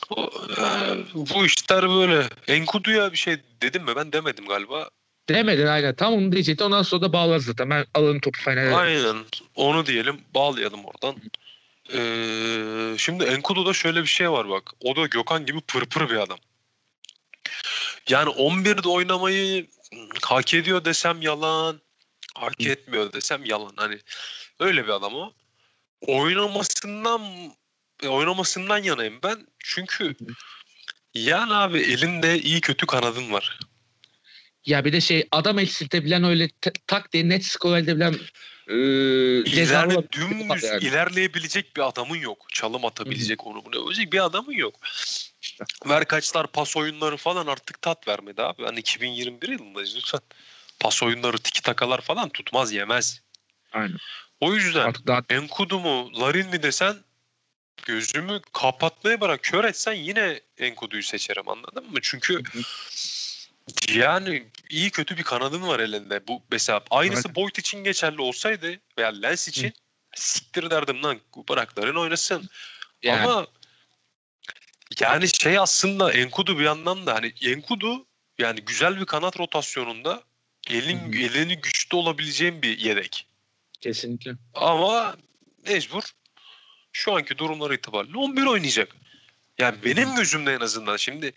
[0.10, 2.30] o, e, bu işler böyle.
[2.48, 3.96] Enkudu'ya bir şey dedim mi?
[3.96, 4.89] Ben demedim galiba.
[5.30, 5.96] Demedin aynen.
[5.96, 6.63] Tam onu diyecekti.
[6.63, 7.70] Ondan sonra da bağlarız zaten.
[7.70, 8.76] Ben alın topu finale.
[8.76, 9.15] Aynen.
[9.56, 10.22] Onu diyelim.
[10.36, 11.15] Bağlayalım oradan.
[11.94, 14.72] Ee, şimdi Enkudu'da şöyle bir şey var bak.
[14.84, 16.38] O da Gökhan gibi pırpır bir adam.
[18.10, 19.68] Yani 11'de oynamayı
[20.22, 21.82] hak ediyor desem yalan.
[22.39, 23.73] Hak etmiyor desem yalan.
[23.75, 23.99] Hani
[24.60, 25.34] öyle bir adam o.
[26.02, 27.21] Oynamasından
[28.04, 29.47] e, oynamasından yanayım ben.
[29.60, 30.15] Çünkü
[31.13, 33.60] yani abi elinde iyi kötü kanadın var.
[34.65, 36.49] Ya bir de şey adam eksiltebilen öyle
[36.88, 38.15] tak diye net skor elde bilen
[38.67, 38.75] e,
[39.43, 40.84] İlerle, dümdüz yani.
[40.84, 42.45] ilerleyebilecek bir adamın yok.
[42.54, 44.75] Çalım atabilecek onu bunu ölecek bir adamın yok.
[45.86, 48.63] Verkaçlar pas oyunları falan artık tat vermedi abi.
[48.63, 50.21] Hani 2021 yılındayız lütfen.
[50.80, 53.22] Pas oyunları tiki takalar falan tutmaz yemez.
[53.72, 53.98] Aynen.
[54.39, 56.96] O yüzden Artık daha Enkudu mu Larin mi desen
[57.86, 62.00] gözümü kapatmaya bırak kör etsen yine Enkudu'yu seçerim anladın mı?
[62.02, 62.44] Çünkü
[63.94, 66.28] yani iyi kötü bir kanadın var elinde.
[66.28, 67.36] Bu mesela aynısı Evet.
[67.36, 69.74] Boyd için geçerli olsaydı veya Lens için
[70.15, 72.50] siktir derdim lan bırak Larin oynasın.
[73.04, 73.22] yani.
[73.22, 73.48] Ama
[75.00, 78.06] yani şey aslında Enkudu bir yandan da hani Enkudu
[78.38, 80.24] yani güzel bir kanat rotasyonunda
[80.69, 83.27] elin elini güçlü olabileceğin bir yedek.
[83.82, 84.32] kesinlikle.
[84.53, 85.15] Ama
[85.67, 86.03] mecbur
[86.93, 88.95] şu anki durumları itibariyle 11 oynayacak.
[89.60, 91.34] Yani benim gözümde en azından şimdi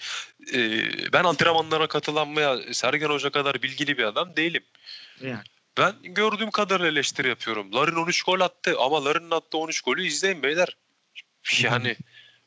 [0.54, 4.62] e, ben antrenmanlara katılanmaya Sergen Hoca kadar bilgili bir adam değilim.
[5.20, 5.42] Yani.
[5.78, 7.74] Ben gördüğüm kadarıyla eleştiri yapıyorum.
[7.74, 10.76] Larin 13 gol attı ama Larin'in attığı 13 golü izleyin beyler.
[11.62, 11.96] Yani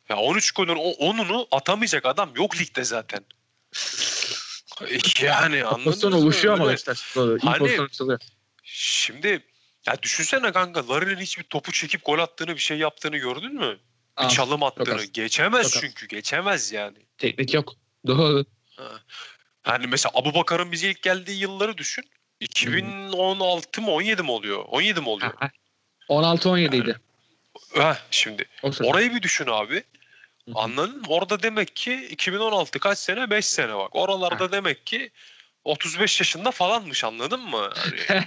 [0.10, 3.26] ya 13 golün o 10'unu atamayacak adam yok ligde zaten.
[5.22, 6.20] Yani anladınız Pozisyon mı?
[6.20, 6.64] oluşuyor ama
[7.44, 8.20] Hani- pozisyon.
[8.64, 9.44] Şimdi
[9.88, 13.78] ya düşünsene kanka Larin'in hiçbir topu çekip gol attığını bir şey yaptığını gördün mü?
[14.24, 15.04] Bir çalım attığını.
[15.04, 16.08] Geçemez çünkü.
[16.08, 16.98] Geçemez yani.
[17.18, 17.74] Teknik yok.
[18.08, 18.46] Doğru.
[19.64, 22.04] Hani mesela Abu Bakar'ın bize ilk geldiği yılları düşün.
[22.40, 24.66] 2016 mı 17 mi oluyor?
[24.68, 25.34] 17 mi oluyor?
[26.10, 27.00] 16-17 idi.
[27.74, 28.92] Heh, şimdi O sezon.
[28.92, 29.84] orayı bir düşün abi.
[30.54, 31.06] Anladın mı?
[31.08, 33.30] Orada demek ki 2016 kaç sene?
[33.30, 33.96] 5 sene bak.
[33.96, 35.12] Oralarda demek ki
[35.64, 37.70] 35 yaşında falanmış anladın mı?
[37.76, 38.24] Hani,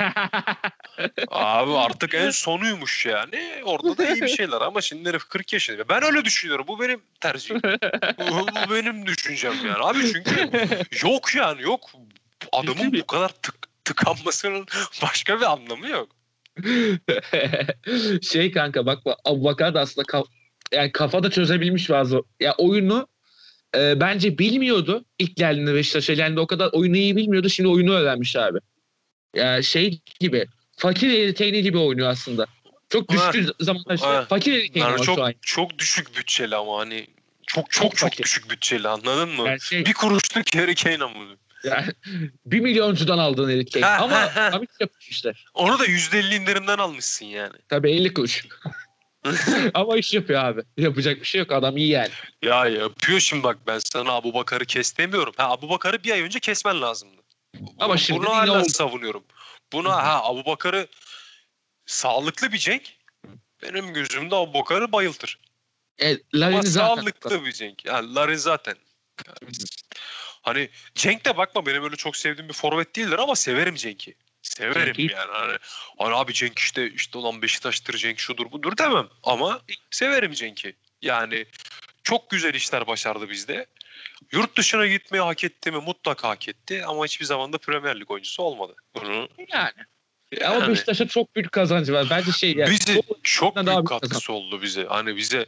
[1.28, 3.62] abi artık en sonuymuş yani.
[3.64, 5.88] Orada da iyi bir şeyler ama şimdi herif 40 yaşında.
[5.88, 6.64] Ben öyle düşünüyorum.
[6.68, 7.62] Bu benim tercihim.
[8.30, 9.84] bu, bu benim düşüncem yani.
[9.84, 10.50] Abi çünkü
[11.02, 11.90] yok yani yok.
[12.52, 13.54] Adamın bu kadar tık,
[13.84, 14.66] tıkanmasının
[15.02, 16.08] başka bir anlamı yok.
[18.22, 20.06] şey kanka bak bak, Abu Bakar da aslında
[20.72, 22.20] yani kafada çözebilmiş bazı.
[22.40, 23.08] Ya oyunu
[23.76, 27.48] e, bence bilmiyordu ilk geldiğinde Beşiktaş'a geldiğinde o kadar oyunu iyi bilmiyordu.
[27.48, 28.58] Şimdi oyunu öğrenmiş abi.
[29.34, 32.46] Ya şey gibi fakir eriteyni gibi oynuyor aslında.
[32.88, 34.26] Çok düştü zamanlar işte Ha.
[34.28, 35.34] fakir eriteyni Yani çok şu an.
[35.42, 37.06] çok düşük bütçeli ama hani
[37.46, 38.24] çok çok Çok çok, fakir.
[38.24, 39.48] düşük bütçeli anladın mı?
[39.48, 41.14] Yani şey, Bir kuruşluk Harry Kane ama.
[41.64, 41.92] yani,
[42.46, 43.84] bir milyoncudan aldığın Erik Kane.
[43.86, 44.60] Ha, Ama ha, ha.
[45.10, 45.32] işte.
[45.54, 47.52] Onu da %50 indirimden almışsın yani.
[47.68, 48.46] Tabii 50 kuruş.
[49.74, 50.62] Ama iş yapıyor abi.
[50.76, 51.52] Yapacak bir şey yok.
[51.52, 52.10] Adam iyi yani.
[52.42, 55.32] Ya yapıyor şimdi bak ben sana Abu Bakar'ı kes demiyorum.
[55.36, 57.22] Ha Abu Bakar'ı bir ay önce kesmen lazımdı.
[57.78, 58.68] Ama Bunu- şimdi bunu hala oldu.
[58.68, 59.24] savunuyorum.
[59.72, 60.86] Buna ha Abu Bakar'ı
[61.86, 62.82] sağlıklı bir Cenk
[63.62, 65.38] benim gözümde Abu Bakar'ı bayıltır.
[65.98, 66.94] E, Ama Larin'i zaten.
[66.96, 67.84] sağlıklı bir Cenk.
[67.84, 68.74] Yani Larin zaten.
[70.42, 74.14] Hani Cenk de bakma benim öyle çok sevdiğim bir forvet değildir ama severim Cenk'i.
[74.56, 75.30] Severim Cenk'i- yani.
[75.32, 75.58] Hani,
[75.98, 79.08] hani abi Cenk işte işte olan Beşiktaş'tır Cenk şudur budur demem.
[79.22, 80.76] Ama severim Cenk'i.
[81.02, 81.46] Yani
[82.02, 83.66] çok güzel işler başardı bizde.
[84.32, 85.78] Yurt dışına gitmeyi hak etti mi?
[85.78, 86.84] Mutlaka hak etti.
[86.86, 88.74] Ama hiçbir zaman da Premier Lig oyuncusu olmadı.
[88.94, 89.72] Bunu Yani.
[90.44, 92.06] Ama yani Beşiktaş'a çok büyük kazancı var.
[92.10, 92.70] Bence şey yani.
[92.70, 94.84] bize çok daha büyük büyük katkısı oldu bize.
[94.84, 95.46] Hani bize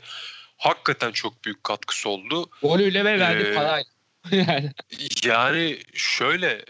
[0.56, 2.50] hakikaten çok büyük katkısı oldu.
[2.62, 3.84] Golüyle ve verdiği Ee, parayla.
[4.30, 4.72] yani.
[5.24, 6.64] Yani şöyle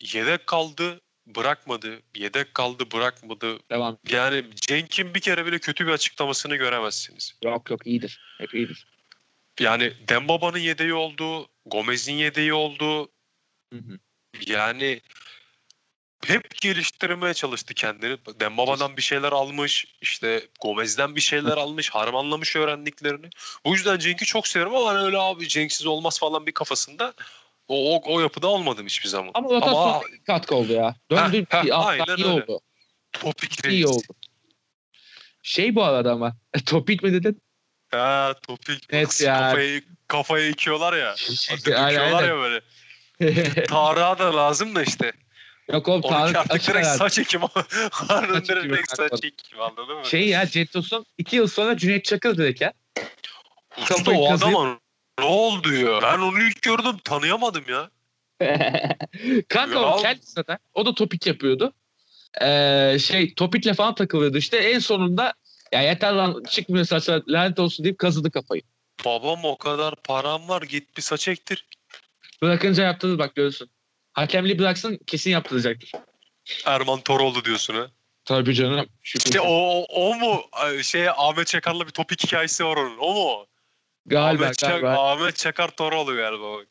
[0.00, 1.00] yedek kaldı
[1.34, 2.02] bırakmadı.
[2.14, 3.58] Yedek kaldı bırakmadı.
[3.70, 3.98] Devam.
[4.08, 7.34] Yani Cenk'in bir kere bile kötü bir açıklamasını göremezsiniz.
[7.44, 8.20] Yok yok iyidir.
[8.38, 8.86] Hep iyidir.
[9.60, 11.48] Yani Dembaba'nın yedeği oldu.
[11.66, 13.08] Gomez'in yedeği oldu.
[13.72, 13.98] Hı hı.
[14.46, 15.00] Yani
[16.26, 18.18] hep geliştirmeye çalıştı kendini.
[18.40, 23.30] Dembaba'dan bir şeyler almış, işte Gomez'den bir şeyler almış, harmanlamış öğrendiklerini.
[23.64, 27.14] Bu yüzden Cenk'i çok severim ama hani öyle abi Cenk'siz olmaz falan bir kafasında
[27.70, 29.30] o, o, o yapıda olmadım hiçbir zaman.
[29.34, 30.94] Ama rotasyon katkı oldu ya.
[31.10, 32.42] Döndü Heh, heh, aynen iyi öyle.
[32.42, 32.60] oldu.
[33.12, 33.86] Topik İyi reis.
[33.86, 34.06] oldu.
[35.42, 36.36] Şey bu arada ama.
[36.66, 37.42] Topik mi dedin?
[37.90, 38.84] Ha topik.
[38.90, 39.38] Evet ya.
[39.40, 41.14] Kafayı, kafaya ekiyorlar ya.
[41.50, 42.28] aynen Döküyorlar aynen.
[42.28, 42.60] ya böyle.
[43.66, 45.12] Tarık'a da lazım da işte.
[45.72, 46.98] Yok oğlum Tarık artık direkt herhalde.
[46.98, 47.44] saç ekimi.
[47.92, 50.04] Harun direkt saç ekimi anladın mı?
[50.04, 52.72] Şey ya Cetos'un iki yıl sonra Cüneyt Çakır direkt ya.
[53.78, 54.80] Usta kafayı o adama
[55.20, 56.02] ne oldu ya?
[56.02, 57.90] Ben onu ilk gördüm tanıyamadım ya.
[59.48, 60.58] Kanka o kendisi zaten.
[60.74, 61.72] O da topik yapıyordu.
[62.42, 64.56] Ee, şey topikle falan takılıyordu işte.
[64.56, 65.34] En sonunda
[65.72, 68.62] ya yeter lan çıkmıyor saçlar lanet olsun deyip kazıdı kafayı.
[69.04, 71.66] Babam o kadar param var git bir saç ektir.
[72.42, 73.70] Bırakınca yaptırır bak görürsün.
[74.12, 75.92] Hakemliği bıraksın kesin yaptıracaktır.
[76.66, 77.86] Erman Toroğlu diyorsun ha.
[78.24, 78.86] Tabii canım.
[79.02, 79.24] Şükür.
[79.24, 80.42] İşte o, o mu?
[80.82, 82.98] Şey Ahmet Çakar'la bir topik hikayesi var onun.
[82.98, 83.46] O mu?
[84.10, 85.12] Galiba Ahmet, Çak- galiba.
[85.12, 86.52] Ahmet Çakar Toroğlu galiba.
[86.52, 86.66] bak.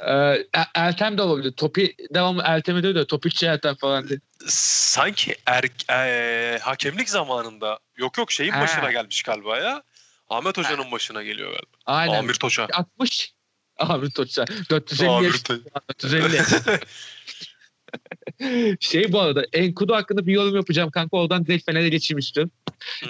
[0.00, 0.12] Ee,
[0.60, 1.52] E- Eltem de olabilir.
[1.52, 4.18] Topi devamlı Eltem'e diyor da Topikçi Eltem falan diye.
[4.48, 8.60] Sanki er, eee, hakemlik zamanında yok yok şeyin Ha.
[8.60, 9.82] başına gelmiş galiba ya.
[10.28, 11.66] Ahmet Hoca'nın başına geliyor galiba.
[11.86, 12.14] Aynen.
[12.18, 12.68] Amir Toça.
[12.72, 13.32] 60.
[13.78, 14.44] Amir Toç'a.
[14.70, 15.60] 450 Amir Toça.
[16.02, 16.40] 450.
[18.80, 21.16] şey bu arada Enkudu hakkında bir yorum yapacağım kanka.
[21.16, 22.52] Oradan direkt Fener'e geçeyim istiyorum.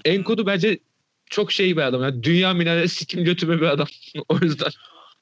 [0.05, 0.79] Enkudu bence
[1.33, 2.03] çok şey bir adam.
[2.03, 3.87] Yani dünya minare sikim götürme bir adam.
[4.29, 4.71] o yüzden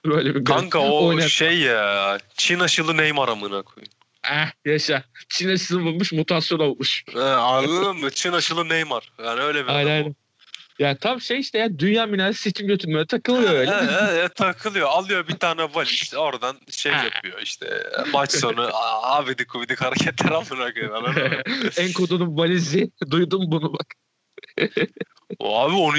[0.06, 1.28] böyle bir Kanka o Oynar.
[1.28, 2.18] şey ya.
[2.36, 3.92] Çin aşılı Neymar amına koyayım.
[4.30, 5.04] Eh yaşa.
[5.28, 7.04] Çin'e sızılmış mutasyon olmuş.
[7.12, 8.10] He, anladın mı?
[8.10, 9.12] Çin aşılı Neymar.
[9.24, 10.14] Yani öyle bir Aynen adam aynen.
[10.78, 13.70] Ya tam şey işte ya dünya minare sikim götürmeye takılıyor öyle.
[13.70, 14.88] He, he, he, takılıyor.
[14.88, 16.14] Alıyor bir tane valiz.
[16.16, 17.82] Oradan şey yapıyor işte.
[18.12, 21.42] Maç sonu a- abidik gubidik hareketler amına mı?
[21.76, 22.90] Enkudu'nun valizi.
[23.10, 23.86] Duydum bunu bak.
[25.40, 25.96] Abi onu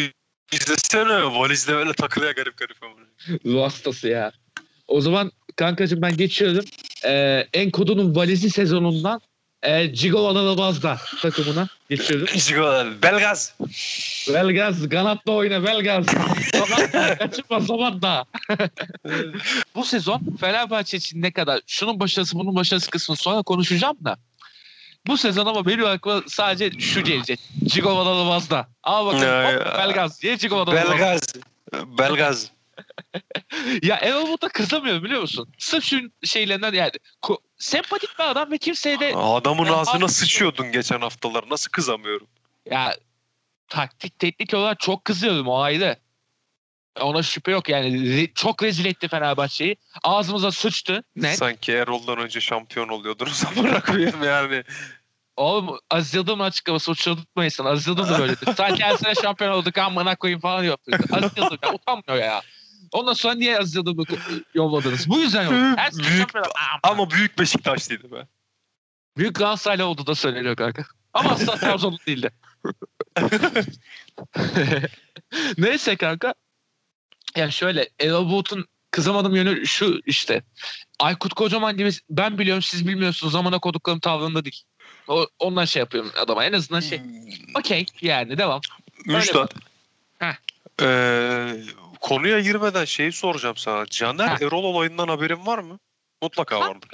[0.52, 1.24] izlesene.
[1.24, 3.06] Valizle böyle takılıyor garip garip amına.
[3.46, 4.32] Ruh hastası ya.
[4.88, 6.65] O zaman kankacığım ben geçiyorum.
[7.06, 9.22] Ee, Enkudu'nun valizi sezonundan
[9.63, 12.28] e, Cigo Alalabaz'da takımına geçiyorum.
[12.36, 13.02] Jigolar.
[13.02, 13.56] Belgaz.
[14.34, 16.06] Belgaz kanatla oyna Belgaz.
[16.54, 18.26] Zaman kaçırma zaman da.
[19.76, 24.17] Bu sezon Fenerbahçe için ne kadar şunun başarısı bunun başarısı kısmını sonra konuşacağım da.
[25.08, 27.40] Bu sezon ama benim aklıma sadece şu gelecek.
[27.66, 28.68] Cigo Alalabaz'da.
[28.84, 29.78] Al bakın hop.
[29.78, 30.24] Belgaz.
[30.24, 30.92] Niye Cigo Alalabaz'da?
[30.92, 31.22] Belgaz.
[31.74, 32.52] Belgaz.
[33.84, 35.50] Ya Erol Bulut'a kızamıyorum biliyor musun?
[35.58, 40.12] Sırf şu şeylerinden yani ko- sempatik bir adam ve kimseye de Adamın Ya, ağzına abi-
[40.12, 41.46] sıçıyordun geçen haftalar.
[41.50, 42.28] Nasıl kızamıyorum?
[42.72, 42.96] ya
[43.68, 45.96] taktik teknik olarak çok kızıyorum o ayrı.
[46.99, 49.77] Ona şüphe yok yani çok rezil etti Fenerbahçe'yi.
[50.04, 51.04] Ağzımıza sıçtı.
[51.15, 51.38] Net.
[51.38, 54.63] Sanki Erol'dan önce şampiyon oluyordunuz amına koyayım yani.
[55.38, 57.69] Oğlum Aziz Yıldırım'ın açıklaması uçurdurtmayın sana.
[57.69, 58.54] Aziz Yıldırım da böyledir.
[58.58, 61.04] Sanki her sene şampiyon olduk amına koyayım falan yapıyordu.
[61.12, 62.41] Aziz Yıldırım ya, utanmıyor ya.
[62.91, 64.06] Ondan sonra niye Aziz Yıldırım'ı
[64.54, 65.10] yolladınız?
[65.10, 65.77] Bu yüzden yok.
[65.77, 66.45] Her sene Büyük- şampiyon.
[66.84, 68.27] Ama büyük Beşiktaşlıydı be.
[69.17, 70.86] Büyük Galatasaraylı olduğu da söyleniyor kanka.
[71.13, 72.30] Ama asla Trabzonlu değildi.
[75.58, 76.34] Neyse kanka.
[77.36, 80.44] Yani şöyle Erol Bulut'un kızamadığım yönü şu işte.
[81.00, 84.63] Aykut Kocaman gibi ben biliyorum siz bilmiyorsunuz zamana koduklarım tavrında değil.
[85.08, 87.02] O, ondan şey yapıyorum adama en azından şey.
[87.60, 88.62] Okey yani devam.
[89.06, 89.54] Müjdat.
[90.82, 91.63] Ee,
[92.02, 93.86] konuya girmeden şeyi soracağım sana.
[93.86, 94.41] Caner Heh.
[94.41, 95.80] Erol olayından haberin var mı?
[96.22, 96.89] Mutlaka vardır.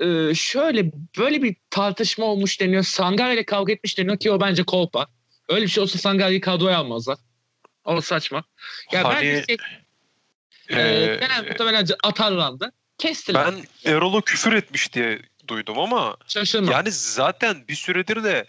[0.00, 2.82] Ee, e, şöyle böyle bir tartışma olmuş deniyor.
[2.82, 5.06] Sangar ile kavga etmiş deniyor ki o bence kolpa.
[5.48, 7.18] Öyle bir şey olsa Sangar'ı kadroya almazlar.
[7.84, 8.44] O saçma.
[8.92, 9.56] Ya Hani, bence şey,
[10.70, 12.72] e, genel muhtemelen atarlandı.
[12.98, 13.46] Kestiler.
[13.46, 16.72] ben Erol'u küfür etmiş diye duydum ama Şaşırma.
[16.72, 18.46] yani zaten bir süredir de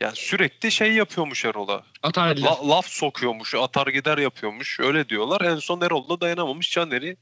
[0.00, 1.84] yani sürekli şey yapıyormuş Erol'a.
[2.02, 2.42] Atarlandı.
[2.42, 4.80] La- laf sokuyormuş, atar gider yapıyormuş.
[4.80, 5.40] Öyle diyorlar.
[5.40, 6.70] En son Erol da dayanamamış.
[6.72, 7.16] Caner'i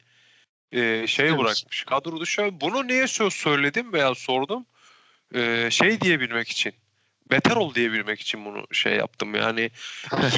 [0.72, 1.84] e, şeye bırakmış.
[1.84, 2.50] Kadro dışı.
[2.60, 4.66] Bunu niye söz söyledim veya sordum?
[5.34, 6.72] E, şey diyebilmek için.
[7.30, 9.34] Beter ol diyebilmek için bunu şey yaptım.
[9.34, 9.70] Yani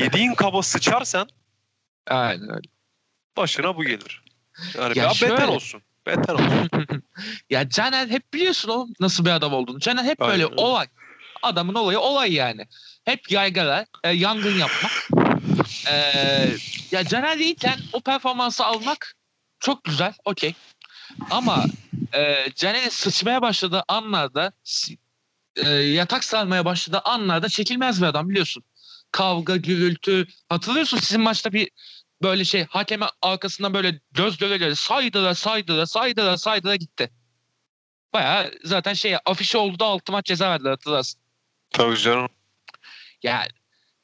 [0.00, 1.28] yediğin kaba sıçarsan
[2.06, 2.68] Aynen öyle.
[3.36, 4.22] başına bu gelir.
[4.74, 5.44] Yani Ya ya, beter şöyle.
[5.46, 5.82] olsun.
[6.06, 6.70] Beter olsun.
[7.50, 9.80] ya Caner hep biliyorsun o nasıl bir adam olduğunu.
[9.80, 10.62] Caner hep böyle Aynen öyle.
[10.62, 10.86] olay.
[11.42, 12.66] Adamın olayı olay yani.
[13.04, 15.08] Hep yaygara, e, yangın yapmak.
[15.90, 15.94] E,
[16.90, 19.14] ya Caner değilken o performansı almak
[19.60, 20.54] çok güzel, okey.
[21.30, 21.66] Ama
[22.14, 24.52] e, Caner'in sıçmaya başladığı anlarda,
[25.56, 28.64] e, yatak sarmaya başladığı anlarda çekilmez bir adam biliyorsun.
[29.12, 30.26] Kavga, gürültü.
[30.48, 31.70] Hatırlıyorsun sizin maçta bir
[32.22, 37.10] böyle şey hakeme arkasından böyle göz göre göre saydıra saydıra saydıra saydıra gitti.
[38.12, 41.20] Bayağı zaten şey afişi oldu da altı maç ceza verdiler hatırlarsın.
[41.70, 42.28] Tabii canım.
[43.22, 43.48] Yani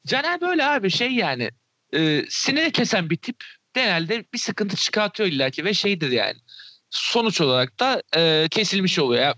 [0.07, 1.51] Caner böyle abi şey yani
[1.93, 3.43] e, siniri kesen bir tip
[3.73, 6.37] genelde bir sıkıntı çıkartıyor illaki ve şeydir yani.
[6.89, 9.23] Sonuç olarak da e, kesilmiş oluyor.
[9.23, 9.35] Ya,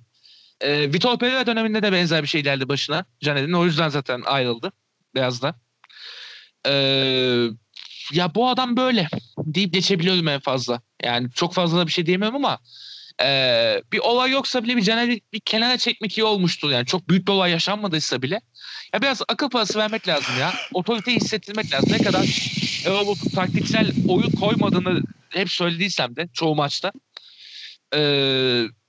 [0.62, 3.54] e, Vitor Pereira döneminde de benzer bir şey geldi başına Caner'in.
[3.54, 4.72] O yüzden zaten ayrıldı
[5.16, 5.56] Beyaz'da.
[6.68, 6.74] E,
[8.14, 9.08] ya bu adam böyle
[9.38, 10.82] deyip geçebiliyorum en fazla.
[11.04, 12.60] Yani çok fazla da bir şey diyemem ama
[13.24, 13.28] e,
[13.92, 16.72] bir olay yoksa bile bir Caner'i bir kenara çekmek iyi olmuştur.
[16.72, 18.42] Yani çok büyük bir olay yaşanmadıysa bile.
[18.94, 20.54] Ya biraz akıl parası vermek lazım ya.
[20.74, 21.90] Otoriteyi hissettirmek lazım.
[21.92, 22.52] Ne kadar
[22.86, 26.92] e, o taktiksel oyun koymadığını hep söylediysem de çoğu maçta.
[27.96, 28.00] E,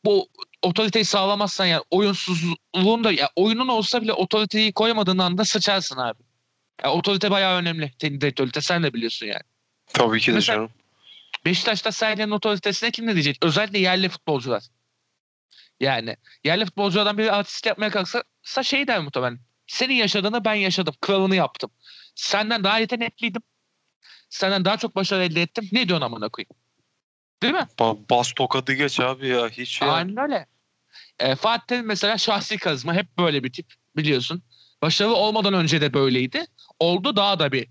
[0.05, 0.29] bu
[0.63, 6.23] otoriteyi sağlamazsan yani oyunsuzluğun da ya oyunun olsa bile otoriteyi koyamadığın anda sıçarsın abi.
[6.85, 7.93] Ya otorite bayağı önemli.
[7.99, 9.43] Teknik direktörlükte sen de biliyorsun yani.
[9.87, 10.71] Tabii ki de Mesela- canım.
[11.45, 13.39] Beşiktaş'ta Sergen'in otoritesine kim ne diyecek?
[13.43, 14.63] Özellikle yerli futbolcular.
[15.81, 18.23] Yani yerli futbolculardan biri artist yapmaya kalksa
[18.63, 19.39] şey der muhtemelen.
[19.67, 20.95] Senin yaşadığını ben yaşadım.
[21.01, 21.71] Kralını yaptım.
[22.15, 23.43] Senden daha yetenekliydim.
[24.31, 25.69] Senden daha çok başarı elde ettim.
[25.73, 26.51] Ne diyorsun amına koyayım?
[27.43, 27.67] Değil mi?
[27.79, 29.49] Ba- bas tokadı geç abi ya.
[29.49, 29.93] Hiç ya.
[29.93, 30.47] Aynen öyle.
[31.19, 33.67] E, Fatih Terim mesela şahsi karizma hep böyle bir tip
[33.97, 34.43] biliyorsun.
[34.83, 36.45] Başarılı olmadan önce de böyleydi.
[36.79, 37.69] Oldu daha da bir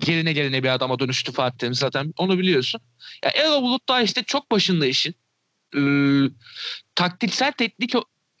[0.00, 2.80] geline geline bir adama dönüştü Fatih Terim zaten onu biliyorsun.
[3.24, 5.14] Ya Erol Bulut da işte çok başında işin.
[5.76, 5.80] Ee,
[6.94, 7.92] taktiksel teknik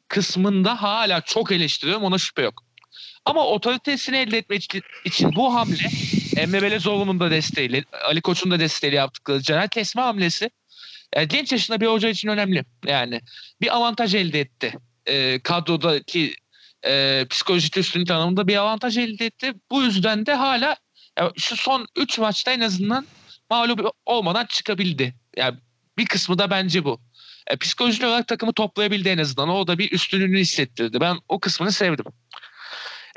[0.08, 2.64] kısmında hala çok eleştiriyorum ona şüphe yok.
[3.24, 5.88] Ama otoritesini elde etmek için- için bu hamle
[6.36, 10.50] Emre Belezoğlu'nun da desteğiyle, Ali Koç'un da desteğiyle yaptıkları Caner Kesme hamlesi
[11.16, 12.64] yani genç yaşında bir hoca için önemli.
[12.86, 13.20] Yani
[13.60, 14.72] bir avantaj elde etti.
[15.06, 16.34] Ee, kadrodaki
[16.86, 19.52] e, psikolojik üstünlük anlamında bir avantaj elde etti.
[19.70, 20.76] Bu yüzden de hala
[21.18, 23.06] ya şu son 3 maçta en azından
[23.50, 25.14] mağlup olmadan çıkabildi.
[25.36, 25.58] Yani
[25.98, 27.00] bir kısmı da bence bu.
[27.46, 29.48] E, psikolojik olarak takımı toplayabildi en azından.
[29.48, 31.00] O da bir üstünlüğünü hissettirdi.
[31.00, 32.04] Ben o kısmını sevdim.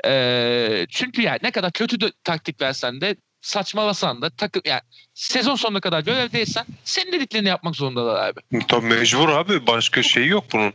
[0.06, 4.80] E, çünkü yani ne kadar kötü de taktik versen de saçmalasan da takım yani
[5.14, 8.40] sezon sonuna kadar görevdeysen senin dediklerini yapmak zorundalar abi.
[8.68, 9.66] Tabii mecbur abi.
[9.66, 10.72] Başka şey yok bunun.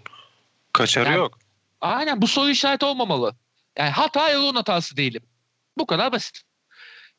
[0.73, 1.39] Kaçarı Yani- yok.
[1.81, 3.35] Aynen bu soru işareti olmamalı.
[3.77, 5.21] Yani hata yolun hatası değilim.
[5.77, 6.41] Bu kadar basit.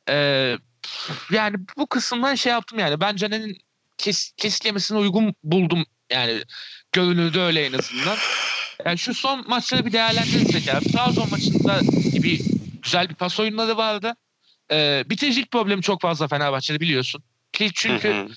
[0.09, 0.57] Ee,
[1.31, 3.01] yani bu kısımdan şey yaptım yani.
[3.01, 3.57] Ben Caner'in
[3.99, 5.85] kes, kesiklemesine uygun buldum.
[6.11, 6.43] Yani
[6.93, 8.17] görünürde öyle en azından.
[8.85, 10.93] Yani şu son maçları bir değerlendirirsek abi.
[10.93, 11.81] Trabzon maçında
[12.23, 12.41] bir
[12.83, 14.15] güzel bir pas oyunları vardı.
[14.73, 17.23] Ee, bitiricilik problemi çok fazla Fenerbahçe'de biliyorsun.
[17.53, 18.29] Ki çünkü Hı hı.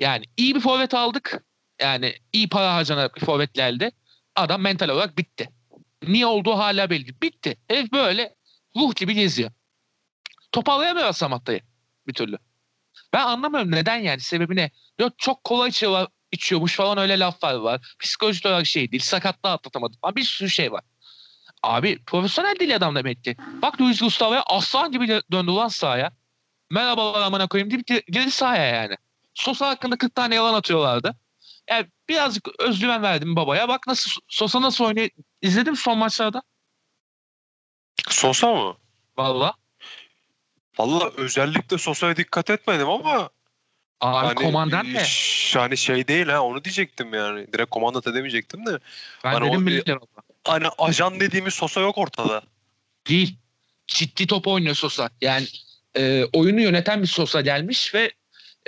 [0.00, 1.42] yani iyi bir forvet aldık.
[1.80, 3.90] Yani iyi para harcanarak bir forvet geldi.
[4.36, 5.48] Adam mental olarak bitti.
[6.02, 7.20] Niye olduğu hala belli.
[7.22, 7.56] Bitti.
[7.68, 8.34] Herif böyle
[8.76, 9.50] ruh gibi geziyor.
[10.52, 11.60] Toparlayamıyor Samatta'yı
[12.06, 12.38] bir türlü.
[13.12, 14.70] Ben anlamıyorum neden yani sebebi ne?
[14.98, 17.96] Yok çok kolay içiyor, içiyormuş falan öyle laflar var.
[18.00, 19.02] Psikolojik olarak şey değil.
[19.02, 20.82] Sakatlığı atlatamadı falan bir sürü şey var.
[21.66, 23.36] Abi profesyonel değil adam demek ki.
[23.62, 26.12] Bak Luis Gustavo'ya aslan gibi döndü lan sahaya.
[26.70, 28.94] Merhabalar amına koyayım deyip gi- girdi sahaya yani.
[29.34, 31.16] Sosa hakkında 40 tane yalan atıyorlardı.
[31.70, 33.68] Yani birazcık özgüven verdim babaya.
[33.68, 35.08] Bak nasıl Sosa nasıl oynuyor.
[35.42, 36.42] İzledim son maçlarda.
[38.08, 38.76] Sosa mı?
[39.18, 39.54] Valla.
[40.78, 43.30] Valla özellikle Sosa'ya dikkat etmedim ama
[44.00, 45.02] Abi hani, komandan ne?
[45.54, 47.52] Hani şey değil ha onu diyecektim yani.
[47.52, 48.78] Direkt komandant edemeyecektim de.
[49.24, 50.25] Ben hani dedim o- bile valla.
[50.46, 52.42] Hani ajan dediğimiz Sosa yok ortada.
[53.08, 53.36] Değil.
[53.86, 55.10] Ciddi top oynuyor Sosa.
[55.20, 55.46] Yani
[55.96, 58.12] e, oyunu yöneten bir Sosa gelmiş ve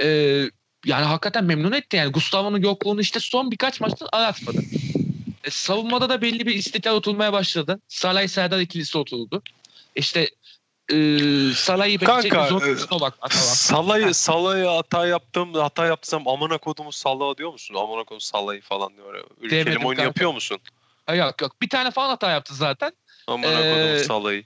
[0.01, 0.07] e,
[0.87, 1.97] yani hakikaten memnun etti.
[1.97, 4.59] Yani Gustavo'nun yokluğunu işte son birkaç maçta aratmadı.
[5.45, 7.81] E, savunmada da belli bir istikrar oturmaya başladı.
[7.89, 9.43] Salay Serdar ikilisi oturdu.
[9.97, 10.31] İşte
[10.93, 10.97] e,
[11.55, 12.63] Salah'ı bekleyecek zor
[12.97, 13.15] e, bak.
[13.33, 17.75] Salay Salay'a hata yaptım, hata yapsam amına kodumu Salah diyor musun?
[17.75, 19.25] Amına kodum Salay'ı falan diyor.
[19.51, 20.59] Kelime oyunu yapıyor musun?
[21.09, 21.63] Ha, yok yok.
[21.63, 22.93] Bir tane falan hata yaptı zaten.
[23.27, 24.45] Amına Ee, kodumu Salay'ı.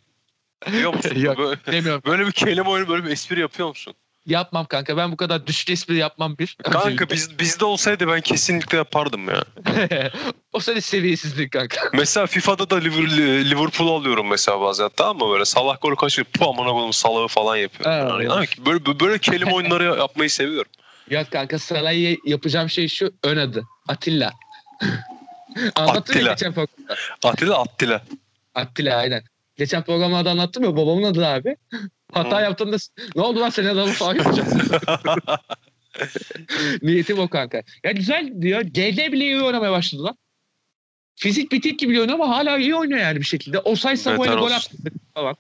[0.73, 1.13] Diyor musun?
[1.17, 1.39] Yok.
[1.39, 2.03] Böyle, Demiyorum.
[2.07, 3.95] böyle bir kelime oyunu, böyle bir espri yapıyor musun?
[4.27, 4.97] Yapmam kanka.
[4.97, 6.57] Ben bu kadar düşük espri yapmam bir.
[6.63, 7.15] Kanka Öncelikle.
[7.15, 9.45] biz, bizde olsaydı ben kesinlikle yapardım ya.
[10.53, 11.81] o senin seviyesizlik kanka.
[11.93, 16.49] Mesela FIFA'da da Liver- Liverpool alıyorum mesela bazen tamam mı böyle Salah golü kaçırıp pu
[16.49, 17.93] amına koydum Salah'ı falan yapıyorum.
[17.93, 18.31] Evet.
[18.31, 20.71] Yani, yani böyle, böyle kelime oyunları yapmayı seviyorum.
[21.11, 23.65] Yok kanka Salah'ı yapacağım şey şu ön adı.
[23.89, 24.33] Atilla.
[25.75, 26.31] Anlattım ya Attila.
[26.31, 26.97] geçen programda.
[27.25, 28.03] Atilla Attila.
[28.55, 29.23] Attila aynen.
[29.57, 31.57] Geçen programlarda anlattım ya babamın adı abi.
[32.13, 32.43] Hata Hı.
[32.43, 32.77] yaptığında
[33.17, 34.49] ne oldu lan senin adamı falan yapacağım.
[36.83, 37.63] Niyetim o kanka.
[37.85, 38.61] Ya güzel diyor.
[38.63, 40.17] GD bile iyi oynamaya başladı lan.
[41.15, 43.59] Fizik bitik gibi oynuyor ama hala iyi oynuyor yani bir şekilde.
[43.59, 44.77] O böyle Beter gol attı
[45.15, 45.37] falan.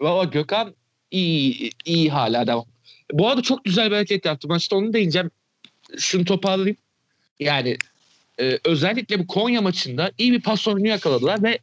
[0.00, 0.74] Valla Gökhan
[1.10, 2.64] iyi, iyi hala devam.
[3.12, 4.48] Bu arada çok güzel bir hareket yaptı.
[4.48, 5.30] Maçta onu değineceğim.
[5.98, 6.76] Şunu toparlayayım.
[7.40, 7.76] Yani
[8.40, 11.58] e, özellikle bu Konya maçında iyi bir pas oyunu yakaladılar ve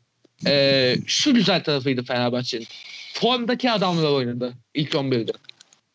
[0.47, 2.67] e, şu güzel tarafıydı Fenerbahçe'nin.
[3.13, 5.31] Formdaki adamlar oynadı ilk 11'de.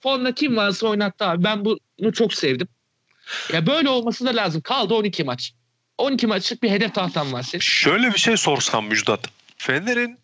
[0.01, 1.45] Formda kim varsa oynattı abi.
[1.45, 2.69] Ben bunu çok sevdim.
[3.53, 4.61] Ya böyle olması da lazım.
[4.61, 5.53] Kaldı 12 maç.
[5.99, 7.61] 12 maçlık bir hedef tahtam var senin.
[7.61, 9.21] Şöyle bir şey sorsam Müjdat.
[9.57, 10.19] Fener'in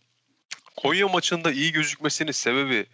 [0.77, 2.87] Konya maçında iyi gözükmesinin sebebi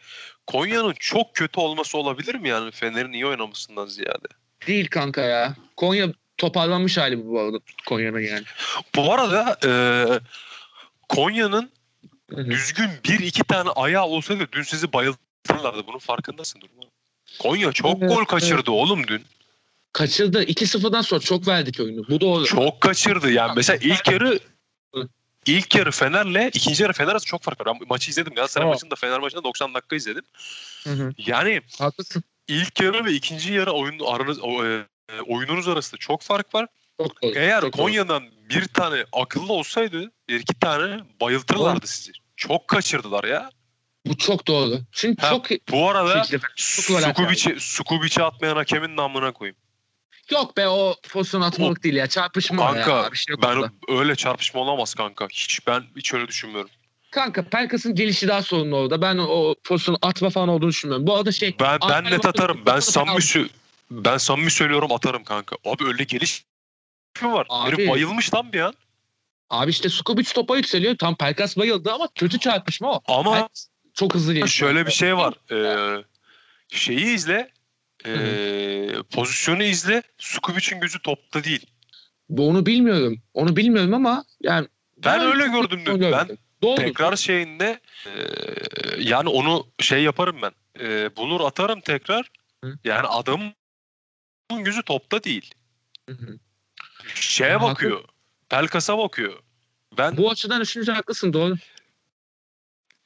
[0.46, 4.26] Konya'nın çok kötü olması olabilir mi yani Fener'in iyi oynamasından ziyade?
[4.66, 5.54] Değil kanka ya.
[5.76, 8.44] Konya toparlanmış hali bu arada Konya'nın yani.
[8.94, 9.70] Bu arada e,
[11.08, 11.70] Konya'nın
[12.36, 15.86] düzgün bir iki tane ayağı olsaydı dün sizi bayıltırlardı.
[15.86, 16.82] Bunun farkındasın durma.
[17.38, 18.68] Konya çok Evet, gol kaçırdı evet.
[18.68, 19.22] oğlum dün.
[19.92, 20.44] Kaçırdı.
[20.44, 22.08] 2-0'dan sonra çok verdik oyunu.
[22.08, 22.44] Bu doğru.
[22.44, 23.30] Çok kaçırdı.
[23.30, 24.38] Yani mesela ilk yarı
[25.46, 27.66] ilk yarı Fener'le ikinci yarı Fener arasında çok fark var.
[27.66, 28.34] Ben maçı izledim.
[28.34, 30.24] Galatasaray maçını da Fener maçını da 90 dakika izledim.
[30.84, 31.12] Hı hı.
[31.18, 32.22] Yani Haklısın.
[32.48, 36.66] ilk yarı ve ikinci yarı oyun aranız o, e, e, oyununuz arasında çok fark var.
[37.00, 37.32] Çok doğru.
[37.36, 37.82] Eğer çok doğru.
[37.82, 42.12] Konya'dan bir tane akıllı olsaydı bir iki tane bayıltırlardı sizi.
[42.36, 43.50] Çok kaçırdılar ya.
[44.06, 44.80] Bu çok doğru.
[44.92, 46.42] Çünkü Ha, çok Bu arada atıyor.
[46.56, 49.56] Sukubic'i Sukubic'i atmayan hakemin namına koyayım.
[50.30, 52.06] yok be o pozisyon atmalık değil ya.
[52.06, 53.12] Çarpışma o Kanka ya.
[53.12, 53.70] Bir şey ben orada.
[53.88, 55.28] öyle çarpışma olamaz kanka.
[55.32, 56.70] Hiç ben hiç öyle düşünmüyorum.
[57.10, 59.02] Kanka Pelkas'ın gelişi daha sorunlu orada.
[59.02, 61.06] Ben o pozisyonu atma falan olduğunu düşünmüyorum.
[61.06, 62.62] Bu arada şey Ben ben net atarım.
[62.66, 63.48] Ben sö-
[63.90, 65.56] ben samimi söylüyorum atarım kanka.
[65.64, 66.44] Abi öyle geliş
[67.22, 67.46] mi var?
[67.48, 68.74] Abi- Herif bayılmış lan bir an.
[69.50, 70.96] Abi işte Skubic topa yükseliyor.
[70.98, 73.02] Tam Pelkas bayıldı ama kötü çarpışma o.
[73.18, 74.48] Ama Pelkas çok hızlı geliyor.
[74.48, 75.34] şöyle bir şey var.
[75.52, 76.04] Ee,
[76.68, 77.50] şeyi izle.
[78.06, 80.02] Ee, pozisyonu izle.
[80.18, 81.66] Sukubic'in gözü topta değil.
[82.28, 83.22] Bu onu bilmiyorum.
[83.34, 86.00] Onu bilmiyorum ama yani Ben Ben öyle gördüm dün.
[86.00, 86.76] Ben Doğru.
[86.76, 88.10] tekrar şeyinde ee,
[88.98, 90.52] yani onu şey yaparım ben.
[90.80, 92.30] Ee, bulur atarım tekrar.
[92.64, 92.78] Hı.
[92.84, 93.06] Yani
[94.54, 95.54] adamın gözü topta değil.
[96.08, 96.38] Hı hı.
[97.14, 97.66] Şeye Haklı.
[97.68, 98.04] bakıyor.
[98.48, 99.38] Pelkas'a bakıyor.
[99.98, 101.54] Ben Bu açıdan düşününce haklısın doğru.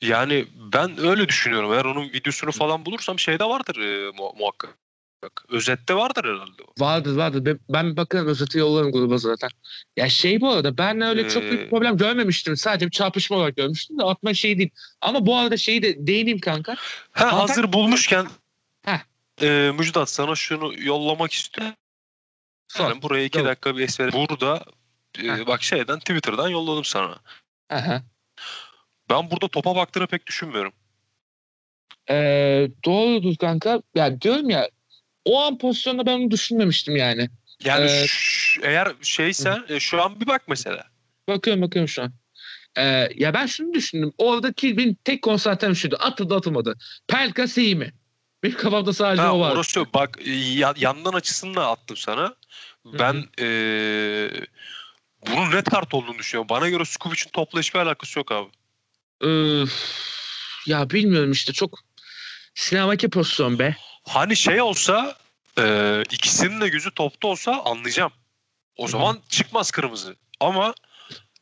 [0.03, 1.73] yani ben öyle düşünüyorum.
[1.73, 4.79] Eğer onun videosunu falan bulursam şeyde vardır e, mu- muhakkak.
[5.23, 6.85] Bak, özette vardır herhalde o.
[6.85, 7.45] Vardır vardır.
[7.45, 9.51] Ben, ben bakarım özeti yollarım gruba zaten.
[9.97, 12.57] Ya şey bu arada ben öyle çok büyük Ee, problem görmemiştim.
[12.57, 14.71] Sadece bir çarpışma olarak görmüştüm de atma şey değil.
[15.01, 16.75] Ama bu arada şeyi de değineyim kanka.
[17.13, 18.27] Ha, Antalya- hazır bulmuşken
[18.85, 18.99] Heh.
[19.43, 21.75] E, Müjdat sana şunu yollamak istiyorum.
[22.69, 22.89] Sor.
[22.91, 23.47] Yani buraya iki Yok.
[23.47, 24.13] dakika bir esmer.
[24.13, 24.65] Burada
[25.23, 27.19] e, bak şeyden Twitter'dan yolladım sana.
[27.71, 28.03] Aha.
[29.11, 30.73] Ben burada topa baktığını pek düşünmüyorum.
[32.11, 33.83] Ee, doğrudur kanka.
[33.95, 34.69] Ya diyorum ya
[35.25, 37.31] o an pozisyonda ben onu düşünmemiştim yani.
[37.65, 40.85] Yani Ee, ş- eğer şeysen e, şu an bir bak mesela.
[41.29, 42.13] Bakıyorum bakıyorum şu an.
[42.79, 44.13] Ee, ya ben şunu düşündüm.
[44.19, 45.97] Oradaki benim tek konsantrem şuydu.
[46.01, 46.75] Atıldı atılmadı.
[47.09, 47.93] Pelkas iyi mi?
[48.43, 49.53] Benim kafamda sadece Ha, o var.
[49.53, 49.95] orası yok.
[49.95, 52.35] bak e, ya- yandan açısını da attım sana.
[52.85, 53.47] Ben e,
[55.27, 56.49] bunun red kart olduğunu düşünüyorum.
[56.49, 58.49] Bana göre Skubic'in topla hiçbir alakası yok abi.
[59.21, 59.73] Öf,
[60.67, 61.79] ya bilmiyorum işte çok
[62.55, 63.77] sinemaki pozisyon be.
[64.09, 65.17] Hani şey olsa
[65.59, 68.13] e, ikisinin de gözü topta olsa anlayacağım.
[68.77, 68.91] O Hı.
[68.91, 70.17] zaman çıkmaz kırmızı.
[70.41, 70.75] Ama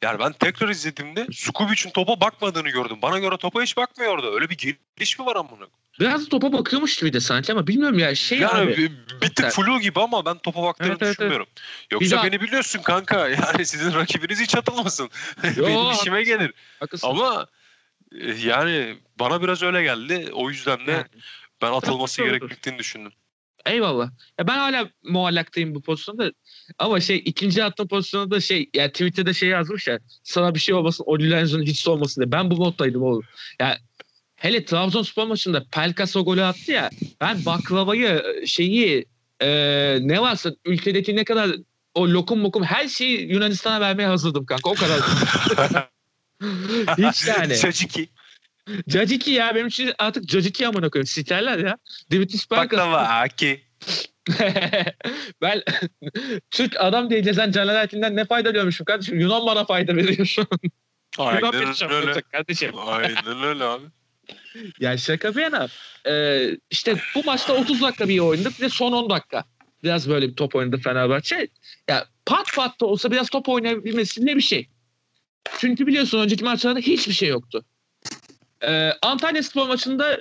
[0.02, 2.98] yani ben tekrar izlediğimde Skubic'in topa bakmadığını gördüm.
[3.02, 4.34] Bana göre topa hiç bakmıyordu.
[4.34, 4.56] Öyle bir
[4.96, 5.66] geliş mi var amına?
[6.00, 8.76] Biraz topa bakıyormuş gibi de sanki ama bilmiyorum ya şey yani abi.
[9.22, 9.52] bir, tık Evet.
[9.54, 11.14] flu gibi ama ben topa baktığını Evet, evet, evet.
[11.18, 11.46] düşünmüyorum.
[11.90, 13.28] Bir Yoksa daha- beni biliyorsun kanka.
[13.28, 15.10] Yani sizin rakibiniz hiç atılmasın.
[15.56, 16.52] Yo, Benim işime gelir.
[16.80, 17.08] Haklısın.
[17.08, 17.46] Ama
[18.20, 20.28] e, yani bana biraz öyle geldi.
[20.32, 21.04] O yüzden de Yani.
[21.62, 23.12] ben atılması gerektiğini düşündüm.
[23.66, 24.10] Eyvallah.
[24.38, 26.32] Ya ben hala muallaktayım bu pozisyonda.
[26.78, 30.74] Ama şey ikinci attığım pozisyonda da şey ya Twitter'da şey yazmış ya sana bir şey
[30.74, 32.32] olmasın Oli Lenz'ın hiç olmasın diye.
[32.32, 33.22] Ben bu moddaydım oğlum.
[33.60, 33.78] Ya
[34.36, 39.06] hele Trabzonspor maçında Pelkas o golü attı ya ben baklavayı şeyi
[39.40, 39.48] e,
[40.00, 41.50] ne varsa ülkedeki ne kadar
[41.94, 45.00] o lokum mokum her şeyi Yunanistan'a vermeye hazırdım kanka o kadar.
[46.98, 47.58] hiç yani.
[47.58, 48.08] Çociki.
[48.88, 51.06] Caciki ya benim için artık Caciki amına koyayım.
[51.06, 51.76] Siterler ya.
[52.10, 52.64] Dimitris Pelkas.
[52.64, 53.66] Baklava aki.
[55.42, 55.62] ben
[56.50, 59.20] Türk adam diye gezen Caner Erkin'den ne fayda görmüşüm kardeşim?
[59.20, 60.70] Yunan bana fayda veriyor şu an.
[61.18, 61.54] Aynen
[61.90, 62.22] öyle.
[62.32, 62.72] kardeşim.
[62.86, 63.84] Aynen öyle abi.
[64.80, 65.68] Ya şaka bir yana.
[66.06, 68.58] Ee, işte bu maçta 30 dakika bir iyi oynadık.
[68.58, 69.44] Bir de son 10 dakika.
[69.82, 71.48] Biraz böyle bir top oynadı Fenerbahçe.
[71.88, 74.68] Ya pat pat da olsa biraz top oynayabilmesi ne bir şey.
[75.58, 77.64] Çünkü biliyorsun önceki maçlarda hiçbir şey yoktu.
[78.62, 80.20] Ee, Antalya Spor maçında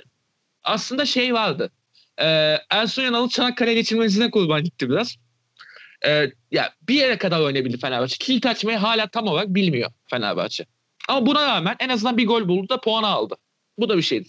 [0.62, 1.70] aslında şey vardı.
[2.18, 5.16] Ee, Ersun Yanal'ın Çanakkale geçirmesine kurban gitti biraz.
[6.06, 8.16] Ee, ya bir yere kadar oynayabildi Fenerbahçe.
[8.20, 10.66] Kilit açmayı hala tam olarak bilmiyor Fenerbahçe.
[11.08, 13.36] Ama buna rağmen en azından bir gol buldu da puanı aldı.
[13.78, 14.28] Bu da bir şeydi.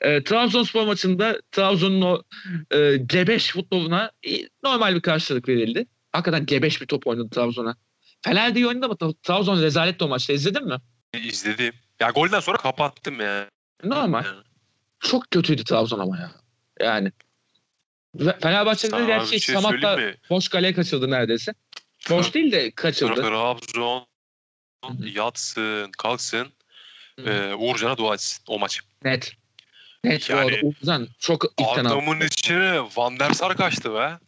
[0.00, 2.22] E, Trabzonspor maçında Trabzon'un o
[2.70, 4.30] e, gebeş futboluna e,
[4.64, 5.86] normal bir karşılık verildi.
[6.12, 7.76] hakikaten gebeş bir top oynadı Trabzon'a.
[8.22, 10.32] Fener de iyi oynadı ama Trabzon rezalet o maçta.
[10.32, 10.76] İzledin mi?
[11.22, 11.74] İzledim.
[12.00, 13.48] Ya golden sonra kapattım ya.
[13.84, 14.24] Normal.
[14.24, 14.42] Yani.
[15.00, 16.32] Çok kötüydü Trabzon ama ya.
[16.80, 17.12] Yani.
[18.40, 20.16] Fenerbahçe'de de bir şey mi?
[20.30, 21.54] boş kaleye kaçırdı neredeyse.
[22.10, 23.22] Boş değil de kaçırdı.
[23.22, 24.06] Trabzon
[25.14, 26.48] yatsın, kalksın.
[27.26, 28.80] E, Uğurcan'a dua etsin o maç.
[29.04, 29.32] Net.
[30.04, 30.66] Net Yani- bu.
[30.66, 34.18] Uğuzhan çok ikna Adamın içine Van der Sar kaçtı be.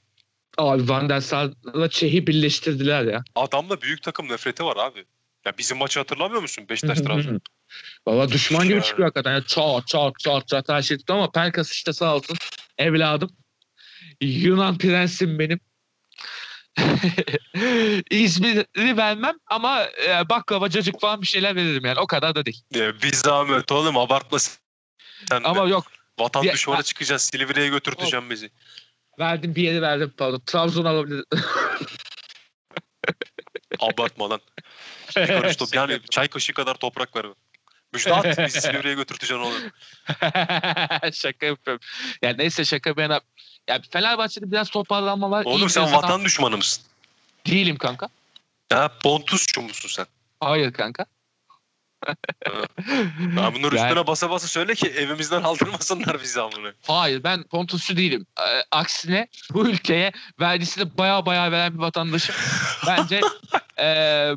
[0.59, 3.25] Abi Van der Sar'la Çeh'i birleştirdiler ya.
[3.35, 5.05] Adamda büyük takım nefreti var abi.
[5.47, 6.69] Ya bizim maçı hatırlamıyor musun?
[6.69, 7.41] Beşiktaş Trabzon.
[8.07, 9.33] Valla düşman gibi çıkıyor hakikaten.
[9.33, 12.37] Yani çat çat çat çat her şey ama Pelkas işte sağ olsun.
[12.79, 13.31] Evladım.
[14.21, 15.61] Yunan prensim benim.
[18.11, 21.99] İzmir'i vermem ama e, baklava cacık falan bir şeyler veririm yani.
[22.01, 22.63] O kadar da değil.
[22.75, 25.49] Ya, bir zahmet oğlum abartma sen de.
[25.49, 27.23] Ama yok Vatan Ya- düşmanı çıkacağız.
[27.23, 28.51] Silivri'ye götürteceğim bizi.
[29.19, 30.43] verdim bir yeri verdim pardon.
[30.47, 31.25] Trabzon alabilir.
[33.81, 34.41] Abartma lan.
[35.17, 37.27] Bir karış top, yani çay kaşığı kadar toprak ver.
[37.93, 39.63] Müjdat bizi Silivri'ye götürteceksin oğlum.
[41.13, 41.81] şaka yapıyorum.
[42.23, 43.11] Yani neyse şaka ben
[43.69, 45.45] ya Fenerbahçe'de biraz toparlanma var.
[45.45, 46.85] Oğlum sen vatan düşmanı mısın?
[47.47, 48.09] Değilim kanka.
[48.71, 50.07] Ya Pontusçu musun sen?
[50.41, 51.07] Hayır kanka.
[53.37, 56.73] Ya bunları Yani- üstüne basa basa söyle ki evimizden aldırmasınlar bizi amına.
[56.87, 58.27] Hayır ben Pontusçu değilim.
[58.41, 62.35] Ee, aksine bu ülkeye vergisini baya baya veren bir vatandaşım.
[62.87, 63.21] Bence
[63.79, 63.85] e,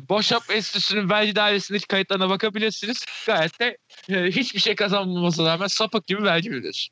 [0.08, 3.04] Boşap Enstitüsü'nün vergi dairesindeki kayıtlarına bakabilirsiniz.
[3.26, 6.88] Gayet de e, hiçbir şey kazanmamasına rağmen sapık gibi vergi veriyoruz.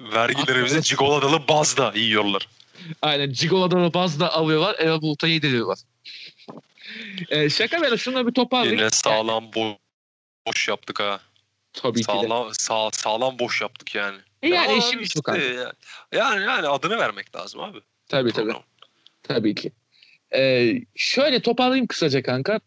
[0.00, 2.48] Vergilerimizi Cigoladalı bazda yiyorlar.
[3.02, 4.76] Aynen Cigola'da bazda alıyorlar.
[4.78, 5.78] Eva Bulut'a yediriyorlar.
[7.30, 8.78] E, şaka böyle şunu bir toparlayayım.
[8.78, 9.78] Yine sağlam bo-
[10.46, 11.20] boş yaptık ha.
[11.72, 12.12] Tabii ki de.
[12.12, 14.18] Sağlam, sağ, sağlam boş yaptık yani.
[14.42, 15.72] E yani Ama işimiz bu ya-
[16.12, 17.78] Yani, yani adını vermek lazım abi.
[18.08, 18.44] Tabii tabii.
[18.46, 18.62] Program.
[19.22, 19.72] Tabii ki.
[20.34, 22.60] Ee, şöyle toparlayayım kısaca kanka.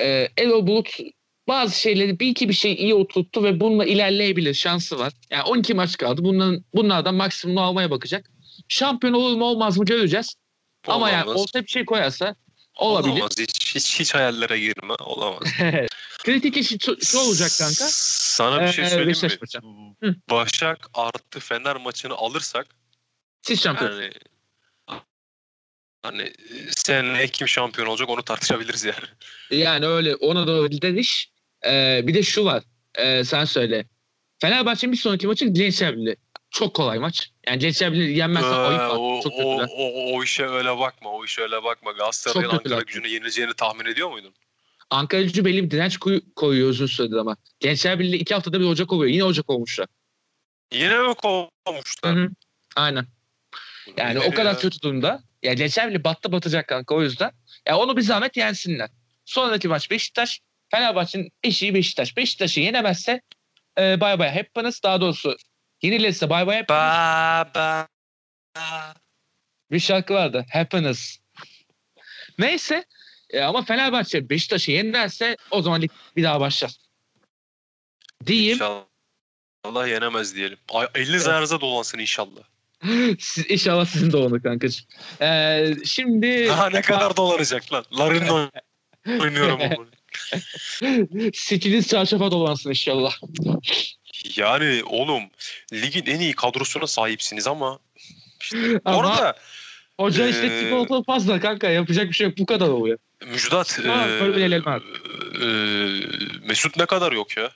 [0.00, 0.88] Ee, Erol Bulut
[1.48, 5.12] bazı şeyleri bir iki bir şey iyi oturttu ve bununla ilerleyebilir şansı var.
[5.30, 6.24] Yani 12 maç kaldı.
[6.24, 8.30] Bunların, bunlardan maksimumunu almaya bakacak.
[8.68, 10.34] Şampiyon olur mu olmaz mı göreceğiz.
[10.86, 12.36] Ama yani ortaya bir şey koyarsa
[12.76, 13.12] olabilir.
[13.12, 13.32] Olamaz.
[13.38, 14.94] Hiç, hiç, hiç hayallere girme.
[14.94, 15.42] Olamaz.
[16.24, 17.84] Kritik işi şu, şu olacak kanka.
[17.90, 20.16] Sana bir şey Ee, söyleyeyim Beşiktaş mi?
[20.30, 22.66] Başak artı Fener maçını alırsak
[23.42, 23.92] Siz şampiyon.
[24.00, 24.12] yani
[26.02, 26.32] hani
[26.70, 29.06] seneye kim şampiyon olacak onu tartışabiliriz yani.
[29.62, 31.30] Yani öyle ona doğru gider iş.
[31.66, 32.62] Ee, bir de şu var.
[32.98, 33.84] Ee, sen söyle.
[34.40, 36.16] Fenerbahçe'nin bir sonraki maçı Gençlerbirliği.
[36.52, 37.30] Çok kolay maç.
[37.46, 38.96] Yani Gençlerbirliği yenmezsen Ee, ayıp var.
[38.98, 41.10] o, Çok o, o, o işe öyle bakma.
[41.12, 41.92] O işe öyle bakma.
[41.92, 42.48] Galatasaray'ın.
[42.50, 44.34] Ankara gücüne yenileceğini tahmin ediyor muydun?
[44.90, 47.36] Ankara gücü belli bir direnç koy- koyuyor uzun süredir ama.
[47.60, 49.10] Gençler Birliği iki haftada bir Ocak oluyor.
[49.12, 49.86] Yine Ocak olmuşlar.
[50.72, 52.16] Yine mi Hı kovmuşlar?
[52.16, 52.28] hı.
[52.76, 53.06] Aynen.
[53.96, 54.58] Yani o Nedir kadar ya?
[54.58, 55.22] kötü durumda.
[55.42, 57.30] Ya Gençler Birliği battı batacak kanka o yüzden.
[57.68, 58.90] Ya onu bir zahmet yensinler.
[59.24, 60.40] Sonraki maç Beşiktaş.
[60.70, 62.16] Fenerbahçe'nin eşiği Beşiktaş.
[62.16, 63.20] Beşiktaş'ı yenemezse
[63.78, 65.36] e, bay bay hepiniz daha doğrusu
[65.82, 66.68] yenilirse bay bay.
[66.68, 67.88] Baba.
[69.70, 70.46] Bir şarkı vardı.
[70.52, 71.18] Happiness.
[72.38, 72.84] Neyse.
[73.30, 76.70] E, ama Fenerbahçe Beşiktaş'ı yenerse o zaman lig bir daha başlar.
[78.26, 78.52] Diyeyim.
[78.52, 80.58] İnşallah yenemez diyelim.
[80.72, 81.28] Ay, eliniz Evet.
[81.28, 82.42] ayağınıza dolansın inşallah.
[83.18, 84.86] Siz, inşallah sizin de onu kankacığım.
[85.20, 87.84] Ee, şimdi Daha ne kadar dolanacak lan?
[87.98, 88.50] Larin'le oyn-
[89.20, 89.86] oynuyorum onu.
[91.34, 93.14] Sikiniz çarşafa dolansın inşallah.
[94.36, 95.22] Yani oğlum
[95.72, 97.78] ligin en iyi kadrosuna sahipsiniz ama
[98.40, 99.34] işte, Ama- arada
[100.00, 102.98] Hoca işte Ee, çikolatalı fazla kanka yapacak bir şey yok bu kadar oluyor.
[103.26, 104.06] Müjdat Ha,
[104.66, 104.82] abi.
[105.40, 106.08] eee,
[106.48, 107.50] Mesut ne kadar yok ya?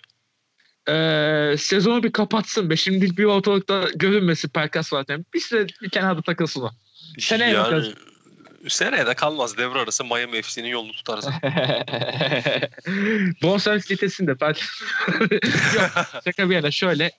[0.89, 2.77] Ee, sezonu bir kapatsın be.
[2.77, 5.27] Şimdilik bir ortalıkta görünmesin Perkas zaten.
[5.35, 6.71] Bir süre bir kenarda takılsın o.
[7.19, 7.95] Seneye yani, bakarız.
[8.69, 11.27] Seneye de kalmaz devre arası Miami FC'nin yolunu tutarız.
[13.43, 14.81] Bonservis litesinde Perkas.
[15.75, 15.91] yok
[16.25, 17.11] şaka bir yana şöyle.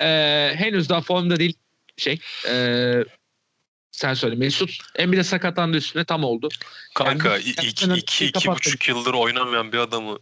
[0.00, 1.56] Ee, henüz daha formda değil
[1.96, 2.20] şey.
[2.48, 3.04] ee,
[3.92, 4.70] sen söyle Mesut.
[4.96, 6.48] Hem bir de sakatlandı üstüne tam oldu.
[6.94, 8.54] Kanka Yani iki, iki, iki kapattım.
[8.54, 10.18] buçuk yıldır oynamayan bir adamı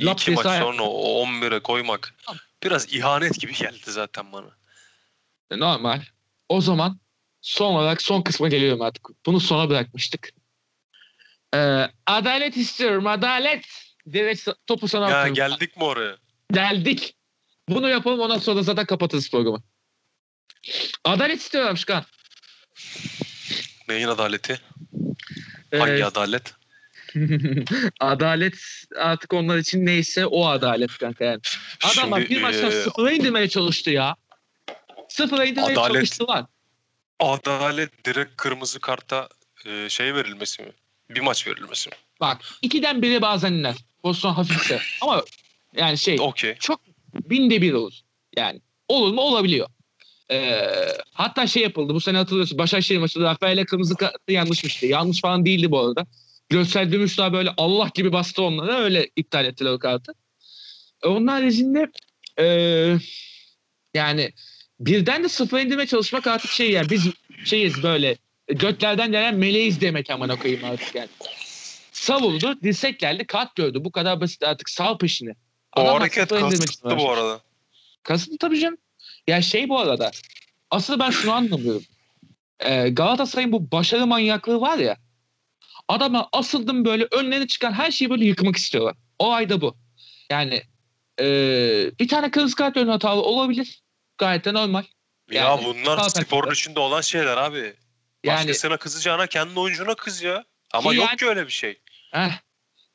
[0.00, 2.14] Lap iki maç sonra o 11'e koymak
[2.62, 4.46] biraz ihanet gibi geldi zaten bana.
[5.50, 6.02] Normal.
[6.48, 7.00] O zaman
[7.46, 9.08] son olarak son kısma geliyorum artık.
[9.26, 10.30] Bunu sona bırakmıştık.
[11.54, 13.64] Ee, adalet istiyorum adalet.
[14.12, 15.34] Direkt topu sana Ya atıyorum.
[15.34, 16.16] geldik mi oraya?
[16.52, 17.16] Geldik.
[17.68, 19.62] Bunu yapalım ondan sonra zaten kapatırız programı.
[21.04, 22.04] Adalet istiyorum Şkan.
[23.88, 24.60] Neyin adaleti?
[25.72, 26.54] Ee, Hangi adalet?
[28.00, 28.54] adalet
[28.96, 31.40] artık onlar için neyse o adalet kanka yani.
[31.94, 34.16] Adamlar Şimdi, bir maçta e, sıfıra indirmeye çalıştı ya.
[35.08, 36.44] Sıfıra indirmeye Adalet- çalıştılar.
[37.20, 39.28] Adalet direkt kırmızı karta
[39.66, 40.68] e, şey verilmesi mi?
[41.10, 41.96] Bir maç verilmesi mi?
[42.20, 43.76] Bak ikiden biri bazen iner.
[44.02, 44.80] Pozisyon hafifse.
[45.02, 45.22] Ama
[45.76, 46.54] yani şey Okey.
[46.54, 46.80] çok
[47.14, 47.92] binde bir olur.
[48.36, 49.68] Yani olur mu olabiliyor.
[50.30, 50.68] Ee,
[51.12, 54.86] hatta şey yapıldı bu sene hatırlıyorsun Başakşehir maçında Rafael'e kırmızı kartı yanlışmıştı.
[54.86, 56.06] Yanlış falan değildi bu arada.
[56.48, 60.12] Göksel Gümüşdağ böyle Allah gibi bastı onlara öyle iptal ettiler o kartı.
[61.02, 61.90] E, Onun haricinde
[62.38, 62.96] ee,
[63.94, 64.32] yani
[64.80, 67.06] birden de sıfır indirme çalışmak artık şey yani biz
[67.44, 68.16] şeyiz böyle
[68.48, 71.08] göklerden gelen meleğiz demek amına koyayım artık yani.
[71.92, 73.84] Savuldu, dirsek geldi, kart gördü.
[73.84, 75.34] Bu kadar basit artık sağ peşine.
[75.76, 77.40] O Adamlar hareket kasıtlı bu arada.
[78.02, 78.78] Kasıtlı tabii canım.
[79.26, 80.10] Ya şey bu arada.
[80.70, 81.82] Asıl ben şunu anlamıyorum.
[82.60, 84.96] Ee, Galatasaray'ın bu başarı manyaklığı var ya.
[85.88, 88.96] Adama asıldım böyle önlerine çıkan her şeyi böyle yıkmak istiyorlar.
[89.18, 89.76] O ayda bu.
[90.30, 90.62] Yani
[91.20, 93.82] ee, bir tane kırmızı kart ön hatalı olabilir.
[94.18, 94.84] Gayet de normal.
[95.30, 97.74] Ya Yani bunlar sporun içinde olan şeyler abi.
[98.24, 100.44] Yani Başkasına kızacağına kendi oyuncuna kız ya.
[100.72, 101.80] Ama Ki yok yani- ki öyle bir şey.
[102.12, 102.30] heh,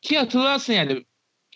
[0.02, 1.06] ki hatırlarsın yani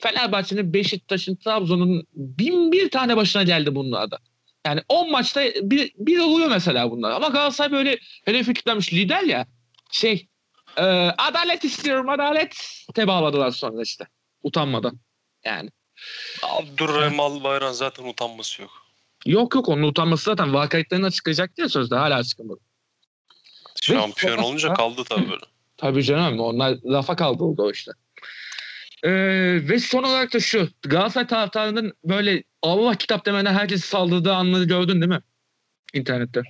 [0.02, 4.20] Fenerbahçe'nin, Beşiktaş'ın, Trabzon'un bin bir tane başına geldi bunlarda.
[4.66, 7.12] Yani 10 maçta bir, bir oluyor mesela bunlar.
[7.12, 9.48] Ama Galatasaray böyle hedefi kilitlenmiş lider ya.
[9.92, 10.28] Şey
[10.78, 10.82] e,
[11.18, 12.58] adalet istiyorum adalet
[12.96, 14.08] te bağladılar sonra işte.
[14.44, 15.00] Utanmadan.
[15.46, 15.70] Yani.
[16.44, 18.85] Abdurrahim Albayrak'ın zaten utanması yok.
[19.26, 22.60] Yok yok onun utanması zaten vakayetlerini açıklayacak diye sözde hala açıklamadı.
[23.82, 25.46] Şampiyon sonra- olunca kaldı tabii böyle.
[25.78, 27.92] Tabii canım onlar lafa kaldı o işte.
[29.04, 29.12] Ee,
[29.70, 35.02] ve son olarak da şu Galatasaray taraftarının böyle Allah kitap demeden herkesi saldırdığı anları gördün
[35.02, 35.22] değil mi?
[35.94, 36.42] İnternette.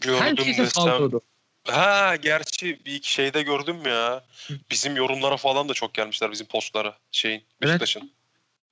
[0.00, 0.68] Gördüm Herkese desem.
[0.68, 1.20] saldırdı.
[1.68, 4.24] Ha gerçi bir iki şeyde gördüm ya.
[4.70, 8.10] Bizim yorumlara falan da çok gelmişler bizim postlara şeyin Beşiktaş'ın.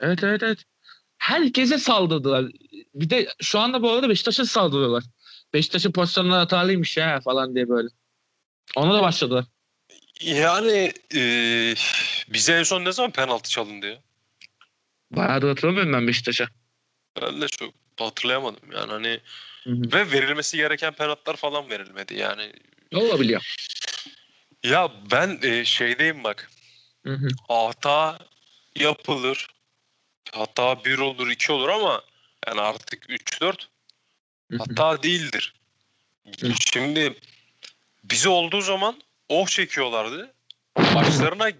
[0.00, 0.58] Evet evet evet.
[1.18, 2.46] Herkese saldırdılar.
[2.94, 5.04] Bir de şu anda bu arada Beşiktaş'a saldırıyorlar.
[5.54, 7.88] Beşiktaş'ın pozisyonları hatalıymış ya falan diye böyle.
[8.76, 9.44] Ona da başladılar.
[10.20, 11.22] Yani e,
[12.28, 13.98] bize en son ne zaman penaltı çalındı ya?
[15.10, 16.48] Bayağı da hatırlamıyorum ben Beşiktaş'a.
[17.22, 19.20] Ben de çok hatırlayamadım yani hani
[19.64, 19.92] Hı hı.
[19.92, 22.52] ve verilmesi gereken penaltılar falan verilmedi yani.
[22.94, 23.56] Olabiliyor.
[24.64, 26.50] Ya ben e, şeydeyim bak
[27.06, 27.28] Hı hı.
[27.48, 28.18] hata
[28.76, 29.48] yapılır.
[30.32, 32.02] Hata bir olur iki olur ama
[32.46, 33.68] yani artık 3-4
[34.50, 34.58] Hı hı.
[34.58, 35.54] hata değildir.
[36.72, 37.14] Şimdi
[38.04, 40.34] bize olduğu zaman oh çekiyorlardı.
[40.78, 41.50] Başlarına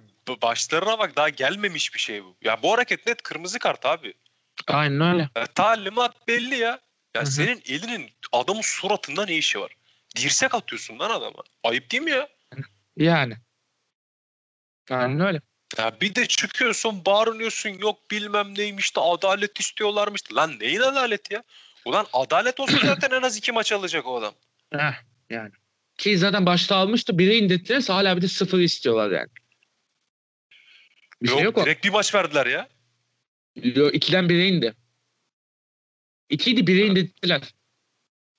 [0.43, 2.37] başlarına bak daha gelmemiş bir şey bu.
[2.43, 4.15] Ya bu hareket net kırmızı kart abi.
[4.67, 5.31] Aynen öyle.
[5.37, 6.81] Ya, talimat belli ya.
[7.15, 7.31] Ya Hı hı.
[7.31, 9.73] senin elinin adamın suratında ne işi var?
[10.17, 11.43] Dirsek atıyorsun lan adama.
[11.65, 12.29] Ayıp değil mi ya?
[12.97, 13.37] Yani.
[14.91, 15.41] Aynen öyle.
[15.77, 20.33] Ya bir de çıkıyorsun bağırıyorsun yok bilmem neymiş de adalet istiyorlarmış.
[20.35, 21.43] Lan neyin adaleti ya?
[21.85, 24.35] Ulan adalet olsa zaten en az iki maç alacak o adam.
[24.73, 24.95] Heh,
[25.31, 25.51] yani.
[25.99, 27.19] Ki zaten başta almıştı.
[27.19, 27.85] Bire indirttiler.
[27.87, 29.29] Hala bir de sıfır istiyorlar yani.
[31.23, 31.65] Bir yok, şey yok o.
[31.65, 32.69] direkt bir maç verdiler ya.
[33.57, 34.75] Yo, ikiden bire indi.
[36.31, 37.43] İkiydi bire indirttiler.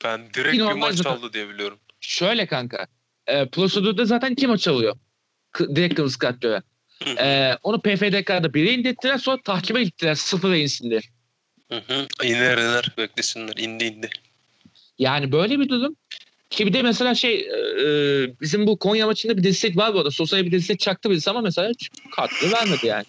[0.03, 1.11] Ben direkt bir maç zaten.
[1.11, 1.80] aldı diye biliyorum.
[1.99, 2.88] Şöyle kanka.
[3.27, 4.97] E, prosedürde zaten iki maç alıyor.
[5.51, 6.63] K- direkt kırmızı kart gören.
[7.04, 7.16] Hı hı.
[7.16, 9.18] E, onu PFDK'da bire indirttiler.
[9.18, 10.16] Sonra tahkime gittiler.
[10.16, 11.02] Sıfıra insin diye.
[11.72, 12.08] Hı hı.
[12.24, 13.58] İner iner beklesinler.
[13.58, 14.10] indi indi.
[15.00, 15.95] Yani böyle bir durum.
[16.50, 19.97] Ki bir de mesela şey e, e, bizim bu Konya maçında bir destek var bu
[19.97, 20.12] arada.
[20.12, 23.06] Sosa'ya bir destek çaktı birisi ama mesela hiç kartını vermedi yani.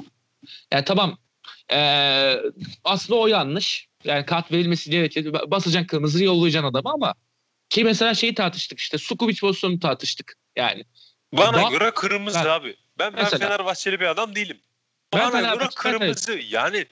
[0.73, 1.19] Yani tamam
[1.73, 1.79] e,
[2.85, 3.89] aslında o yanlış.
[4.05, 5.33] Yani kart verilmesi gerekir.
[5.33, 7.15] Basacaksın kırmızı yollayacaksın adamı ama
[7.69, 10.35] ki mesela şeyi tartıştık işte Sukubic pozisyonunu tartıştık.
[10.57, 10.85] Yani
[11.33, 12.77] Bana Ba- göre kırmızı Ben- abi.
[13.01, 13.49] Ben, ben Mesela.
[13.49, 14.59] Fenerbahçeli bir adam değilim.
[15.13, 16.33] Ben Bana göre Fenerbahçe- kırmızı.
[16.49, 16.87] Yani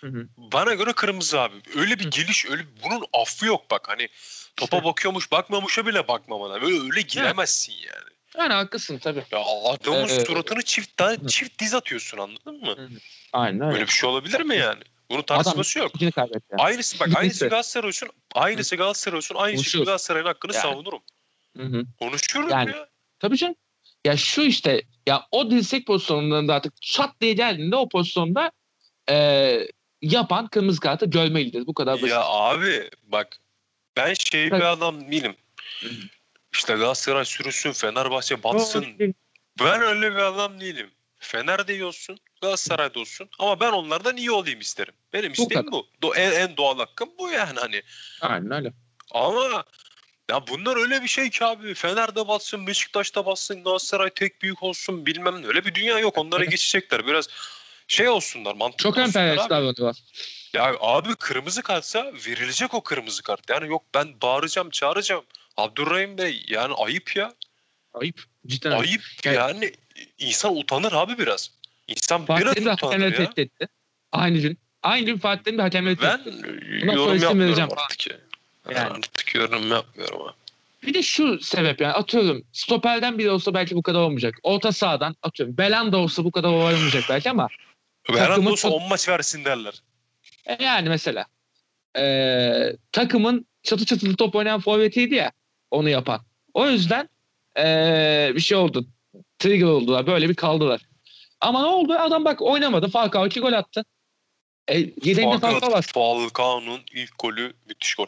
[0.00, 0.28] Hı hı.
[0.36, 1.54] bana göre kırmızı abi.
[1.76, 3.88] Öyle bir geliş öyle bunun affı yok bak.
[3.88, 4.08] Hani
[4.56, 6.62] topa bakıyormuş bakmamışa bile bakmamana.
[6.62, 8.10] Böyle öyle giremezsin yani.
[8.38, 9.24] yani haklısın tabii.
[9.30, 11.26] Ya adamın Ee, suratını çift hı.
[11.26, 12.76] çift diz atıyorsun anladın mı?
[12.76, 12.88] Hı.
[13.32, 13.72] Aynen öyle.
[13.72, 14.82] Böyle bir şey olabilir mi yani?
[15.10, 15.92] Bunun tartışması yok.
[16.14, 16.46] Kaybetti.
[16.50, 16.62] yani.
[16.62, 18.08] Aynısı bak aynısı Galatasaray olsun.
[18.34, 19.34] Aynısı Galatasaray olsun.
[19.38, 19.84] Aynı şekilde.
[19.84, 20.62] Galatasaray'ın hakkını Yani.
[20.62, 21.02] savunurum.
[21.56, 21.84] Hı hı.
[21.98, 22.70] Konuşuyorum Yani.
[22.70, 22.88] ya.
[23.20, 23.54] Tabii canım.
[24.04, 28.52] Ya şu işte ya o dirsek pozisyonlarında artık çat diye geldiğinde o pozisyonda
[29.10, 29.58] e,
[30.02, 31.66] yapan kırmızı kartı görmelidir.
[31.66, 32.10] Bu kadar basit.
[32.10, 33.36] Ya abi bak
[33.96, 35.36] ben şey bir adam değilim.
[36.54, 38.86] İşte Galatasaray sürüsün, Fenerbahçe batsın.
[39.60, 40.90] Ben öyle bir adam değilim.
[41.18, 43.28] Fener'de iyi olsun, Galatasaray'da olsun.
[43.38, 44.94] Ama ben onlardan iyi olayım isterim.
[45.12, 45.72] Benim Bu isteğim kadar.
[45.72, 45.86] bu.
[46.02, 47.82] Do- en, en doğal hakkım bu yani hani.
[48.20, 48.72] Aynen öyle.
[49.10, 49.64] Ama
[50.30, 51.74] ya bunlar öyle bir şey ki abi.
[51.74, 55.46] Fener'de batsın, Beşiktaş'ta batsın, Galatasaray tek büyük olsun bilmem ne.
[55.46, 56.18] Öyle bir dünya yok.
[56.18, 57.06] Onlara geçecekler.
[57.06, 57.26] Biraz
[57.88, 59.50] şey olsunlar, mantıklı Çok emperyalist abi.
[59.50, 59.96] davranıyorlar.
[60.52, 63.50] Ya abi kırmızı kartsa verilecek o kırmızı kart.
[63.50, 65.24] Yani yok ben bağıracağım, çağıracağım.
[65.56, 67.32] Abdurrahim Bey yani ayıp ya.
[67.94, 68.24] Ayıp.
[68.46, 69.02] Cidden ayıp.
[69.24, 69.72] Yani- yani
[70.18, 71.50] insan utanır abi biraz.
[71.88, 73.30] İnsan Fatih biraz utanır ya.
[73.36, 73.68] etti.
[74.12, 74.58] Aynı gün.
[74.82, 76.20] Aynı gün Fatih Terim de hakemleri Ben
[76.92, 77.70] yorum yapmıyorum vereceğim.
[77.76, 78.20] artık.
[78.68, 78.76] Yani.
[78.78, 78.92] Yani.
[78.92, 80.34] Artık yorum yapmıyorum ama.
[80.82, 84.34] Bir de şu sebep yani atıyorum stoperden biri olsa belki bu kadar olmayacak.
[84.42, 87.48] Orta sahadan atıyorum Belanda olsa bu kadar olmayacak belki ama
[88.04, 89.82] Takımı olsa çok- 10 maç versin derler.
[90.46, 91.26] e, yani mesela
[91.98, 95.32] e, takımın çatı çatılı top oynayan forvetiydi ya
[95.70, 96.20] onu yapan.
[96.54, 97.08] O yüzden
[97.58, 98.86] e, bir şey oldu.
[99.38, 100.06] Trigger oldular.
[100.06, 100.80] Böyle bir kaldılar.
[101.40, 101.92] Ama ne oldu?
[101.92, 102.88] Adam bak oynamadı.
[102.88, 103.84] Falcao 2 gol attı.
[104.68, 105.82] E, yedeğinde Falcao Fakat var.
[105.94, 108.06] Falcao'nun ilk golü müthiş gol.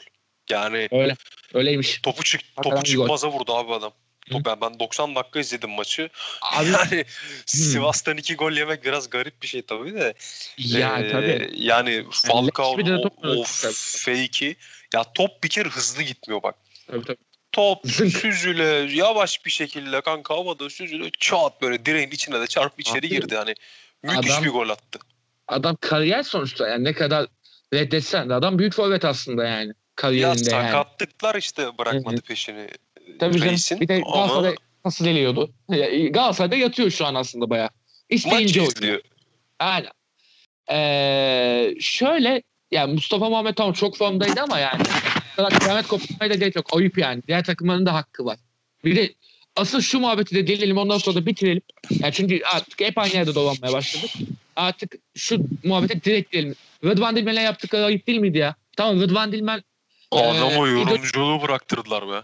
[0.50, 1.16] Yani Öyle.
[1.54, 2.00] Öyleymiş.
[2.02, 3.92] topu çık topu çıkmaza vurdu abi adam.
[4.30, 6.10] Top, ben, ben 90 dakika izledim maçı.
[6.42, 7.04] Abi Yani
[7.46, 10.14] Sivas'tan iki gol yemek biraz garip bir şey tabii de.
[10.58, 11.50] ya Ee, tabii.
[11.54, 13.44] Yani Falcao'nun de o, o
[13.74, 14.56] fake'i
[14.94, 16.54] ya top bir kere hızlı gitmiyor bak.
[16.86, 17.16] tabii, tabii.
[17.52, 18.64] Top süzüle
[18.96, 23.54] yavaş bir şekilde kanka havada süzüle çat böyle direğin içine de çarpıp içeri girdi yani.
[24.02, 24.98] Müthiş adam- bir gol attı.
[25.48, 27.26] Adam kariyer sonuçta yani ne kadar
[27.74, 30.66] reddetsen de adam büyük forvet aslında yani Ya kariyerinde yani.
[30.66, 32.26] sakatlıklar işte bırakmadı Evet.
[32.26, 32.68] peşini.
[33.18, 33.80] Tabii canım.
[33.80, 35.50] Bir de Ama Galatasaray nasıl geliyordu?
[35.68, 37.70] Ya, Galatasaray'da yatıyor şu an aslında maç
[38.08, 38.76] İsteyince oynuyor.
[38.76, 39.00] izliyor.
[39.58, 39.90] Aynen.
[40.70, 44.82] Ee, şöyle yani Mustafa Muhammed tamam çok formdaydı ama yani
[45.36, 46.76] kadar kıyamet kopmaya da gerek yok.
[46.76, 47.22] Ayıp yani.
[47.28, 48.38] Diğer takımların da hakkı var.
[48.84, 49.14] Bir de
[49.56, 51.62] asıl şu muhabbeti de gelelim ondan sonra da bitirelim.
[51.90, 54.10] Yani çünkü artık hep aynı yerde dolanmaya başladık.
[54.56, 56.54] Artık şu muhabbete direkt gelelim.
[56.84, 58.54] Rıdvan Dilmen'e yaptıkları ayıp değil miydi ya?
[58.76, 59.62] Tamam Rıdvan Dilmen
[60.10, 62.22] Adama Ee, yorumculuğu bıraktırdılar be.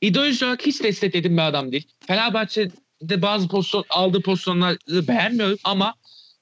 [0.00, 1.88] ideoloji olarak hiç desteklediğim bir adam değil.
[2.06, 5.94] Fenerbahçe'de bazı pozisyon aldığı pozisyonları beğenmiyorum ama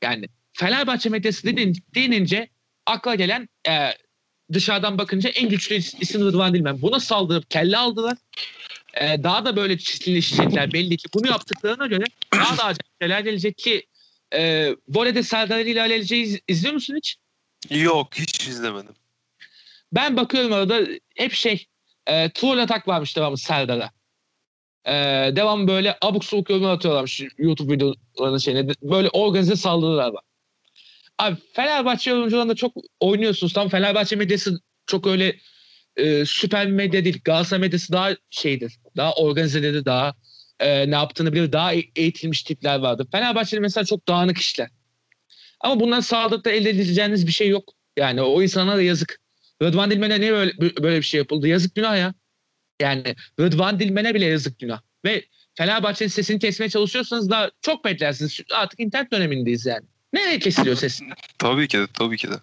[0.02, 1.46] yani Fenerbahçe medyası
[1.94, 2.48] denince
[2.86, 3.90] akla gelen e,
[4.52, 6.82] dışarıdan bakınca en güçlü is- isim Rıdvan Dilmen.
[6.82, 8.18] Buna saldırıp kelle aldılar.
[8.94, 11.08] E, daha da böyle çirkinleşecekler belli ki.
[11.14, 13.86] Bunu yaptıklarına göre daha da acayip şeyler gelecek ki
[14.34, 17.16] e, voleyde Serdar ile Ali iz- izliyor musun hiç?
[17.70, 18.94] Yok hiç izlemedim.
[19.92, 20.80] Ben bakıyorum arada
[21.16, 21.66] hep şey
[22.06, 23.90] e, troll atak varmış devamlı Serdar'a.
[24.84, 24.92] E,
[25.36, 28.68] devam böyle abuk subuk yorumlar atıyorlarmış YouTube videolarının şeyine.
[28.82, 30.22] Böyle organize saldırılar var.
[31.18, 33.52] Abi Fenerbahçe yorumcularında çok oynuyorsunuz.
[33.52, 35.36] Tam Fenerbahçe medyası çok öyle
[35.96, 37.20] e, süper medya değil.
[37.24, 38.78] Galatasaray medyası daha şeydir.
[38.96, 39.84] Daha organizedir.
[39.84, 40.14] Daha
[40.60, 41.52] e, ne yaptığını bilir.
[41.52, 43.06] Daha e- eğitilmiş tipler vardır.
[43.12, 44.68] Fenerbahçe'de mesela çok dağınık işler.
[45.60, 47.72] Ama bundan sağlıkta elde edeceğiniz bir şey yok.
[47.96, 49.21] Yani o insana da yazık.
[49.62, 51.48] Rıdvan Dilmen'e niye böyle, böyle bir şey yapıldı?
[51.48, 52.14] Yazık günah ya.
[52.80, 54.80] Yani Rıdvan Dilmen'e bile yazık günah.
[55.04, 58.40] Ve Fenerbahçe'nin sesini kesmeye çalışıyorsanız da çok beklersiniz.
[58.54, 59.86] Artık internet dönemindeyiz yani.
[60.12, 61.00] Nereye kesiliyor ses?
[61.38, 62.34] Tabii ki de tabii ki de.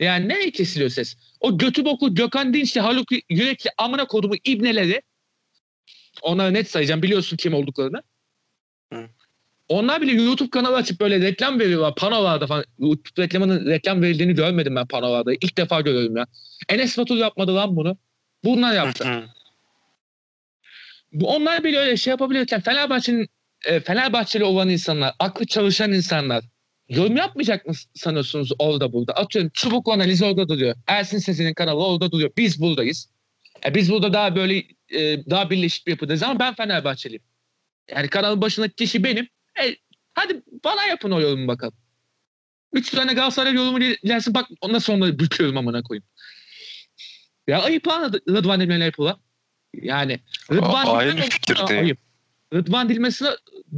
[0.00, 1.16] Yani nereye kesiliyor ses?
[1.40, 5.02] O götü boklu Gökhan Dinçli, Haluk Yürekli amına kodumu ibneleri
[6.22, 8.02] onları net sayacağım biliyorsun kim olduklarını.
[9.68, 12.64] Onlar bile YouTube kanalı açıp böyle reklam veriyorlar panolarda falan.
[12.78, 15.32] YouTube reklamının reklam verildiğini görmedim ben panolarda.
[15.32, 16.26] İlk defa görüyorum ya.
[16.68, 17.96] Enes Batur yapmadı lan bunu.
[18.44, 19.24] Bunlar yaptı.
[21.12, 23.28] Bu onlar bile öyle şey yapabilirken Fenerbahçe'nin
[23.66, 26.44] e, Fenerbahçeli olan insanlar, aklı çalışan insanlar
[26.88, 29.12] yorum yapmayacak mı sanıyorsunuz orada burada?
[29.12, 30.76] Atıyorum çubuk analizi orada duruyor.
[30.86, 32.30] Ersin Sesi'nin kanalı orada duruyor.
[32.36, 33.10] Biz buradayız.
[33.66, 34.56] E, biz burada daha böyle
[34.88, 37.22] e, daha birleşik bir yapıdayız ama ben Fenerbahçeliyim.
[37.90, 39.28] Yani kanalın başındaki kişi benim.
[39.62, 39.76] E,
[40.14, 41.74] hadi bana yapın o yorumu bakalım.
[42.72, 46.04] Üç tane Galatasaray yorumu gelsin bak ondan sonra büküyorum amına koyayım.
[47.46, 49.20] Ya ayıp lan Rıdvan Demirel'e yapılan.
[49.74, 50.20] Yani
[50.52, 51.82] Rıdvan A- aynı fikirdeyim.
[51.84, 51.98] ayıp.
[52.54, 53.28] Rıdvan Dilmesine,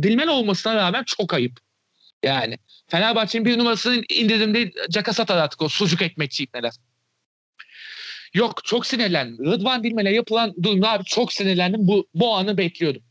[0.03, 1.61] Dilmen olmasına rağmen çok ayıp.
[2.23, 2.59] Yani
[2.89, 6.73] Fenerbahçe'nin bir numarasını indirdim değil caka satar artık o sucuk ekmekçi ipneler.
[8.35, 9.47] Yok çok sinirlendim.
[9.47, 11.89] Rıdvan Dilmen'e yapılan durumda abi çok sinirlendim.
[11.89, 13.03] Bu, bu anı bekliyordum.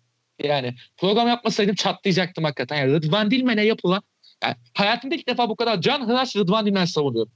[0.43, 2.75] Yani program yapmasaydım çatlayacaktım hakikaten.
[2.77, 4.01] Yani Rıdvan Dilmen'e yapılan
[4.43, 7.31] yani hayatımda ilk defa bu kadar can hıraş Rıdvan Dilmen savunuyorum.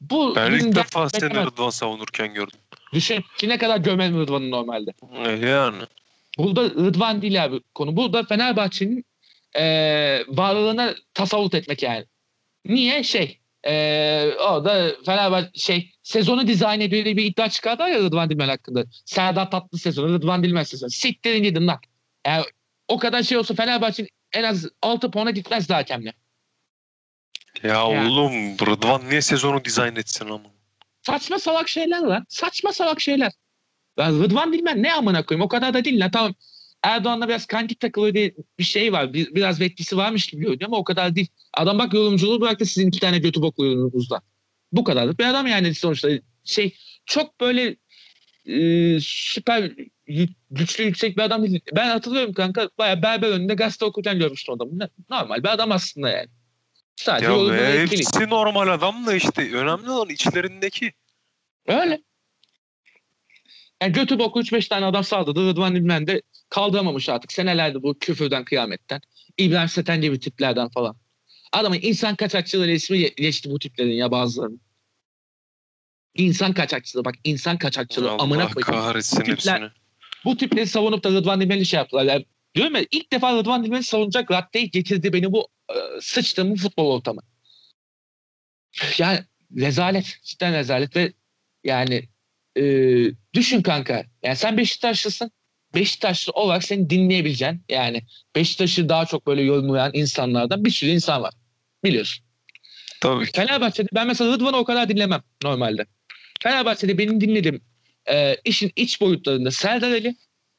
[0.00, 1.46] Bu Ben ilk defa seni beklemez.
[1.46, 2.58] Rıdvan savunurken gördüm.
[2.92, 4.90] Düşün ki ne kadar gömem Rıdvan'ı normalde.
[5.26, 5.76] E, Yani.
[6.38, 7.96] Burada Rıdvan değil abi konu.
[7.96, 9.04] Burada Fenerbahçe'nin
[9.56, 12.04] eee varlığına tasavvut etmek yani.
[12.64, 13.02] Niye?
[13.02, 18.84] Şey eee orada Fenerbahçe şey sezonu dizayn ediyor bir iddia çıkardı ya Rıdvan Dilmen hakkında.
[19.04, 20.90] Serdar Tatlı sezonu, Rıdvan Dilmen sezonu.
[20.90, 21.78] Siktirin gidin lan.
[22.26, 22.44] Yani
[22.88, 26.12] o kadar şey olsa Fenerbahçe'nin en az 6 puana gitmez hakemle.
[27.62, 28.10] Ya Yani.
[28.10, 30.50] oğlum Rıdvan niye sezonu dizayn etsin ama?
[31.02, 32.26] Saçma salak şeyler lan.
[32.28, 33.32] Saçma salak şeyler.
[33.98, 36.10] Lan Rıdvan Dilmen ne amına koyayım o kadar da değil lan.
[36.10, 36.34] Tamam
[36.82, 39.12] Erdoğan'la biraz kanki takılıyor diye bir şey var.
[39.12, 41.28] Bir, biraz etkisi varmış gibi görünüyor ama o kadar değil.
[41.54, 44.20] Adam bak yorumculuğu bıraktı sizin iki tane götü boklu yorumunuzda.
[44.72, 46.08] Bu kadarlık bir adam yani sonuçta.
[46.44, 47.76] Şey çok böyle
[48.46, 49.72] e, süper
[50.50, 51.60] güçlü yüksek bir adam değil.
[51.74, 54.88] Ben hatırlıyorum kanka bayağı berber önünde gazete okurken görmüştüm adamı.
[55.10, 56.28] Normal bir adam aslında yani.
[56.96, 57.98] Sadece Ya etkili.
[57.98, 60.92] hepsi normal adam da işte önemli olan içlerindeki.
[61.66, 62.02] Öyle.
[63.82, 65.48] Yani götü boku 3-5 tane adam saldırdı.
[65.48, 67.32] Rıdvan Dilmen de kaldıramamış artık.
[67.32, 69.00] Senelerdir bu küfürden, kıyametten.
[69.38, 70.96] İbrahim Seten gibi tiplerden falan.
[71.52, 74.60] Adamın insan kaçakçıları ismi ge- geçti bu tiplerin ya bazılarının.
[76.14, 78.84] İnsan kaçakçılığı bak insan kaçakçılığı amına Allah koyayım.
[78.84, 79.70] kahretsin Tipler- hepsini.
[80.26, 82.04] Bu tipleri savunup da Rıdvan Dilmen'i şey yaptılar.
[82.04, 82.24] Yani
[82.54, 86.90] diyorum ya ilk defa Rıdvan Dilmen'i savunacak raddeyi getirdi beni bu e, sıçtığım bu futbol
[86.90, 87.20] ortamı.
[88.98, 89.18] Yani
[89.56, 90.18] rezalet.
[90.22, 91.12] Cidden rezalet ve
[91.64, 92.08] yani
[92.56, 92.62] e,
[93.34, 94.04] düşün kanka.
[94.22, 95.30] Yani sen Beşiktaşlısın.
[95.74, 98.02] Beşiktaşlı olarak seni dinleyebileceğin yani
[98.36, 101.34] Beşiktaş'ı daha çok böyle yorumlayan insanlardan bir sürü insan var.
[101.84, 102.24] Biliyorsun.
[103.00, 103.24] Tabii.
[103.24, 105.86] Fenerbahçe'de ben mesela Rıdvan'ı o kadar dinlemem normalde.
[106.42, 107.60] Fenerbahçe'de benim dinlediğim
[108.10, 110.16] e, işin iç boyutlarında Serdar Ali,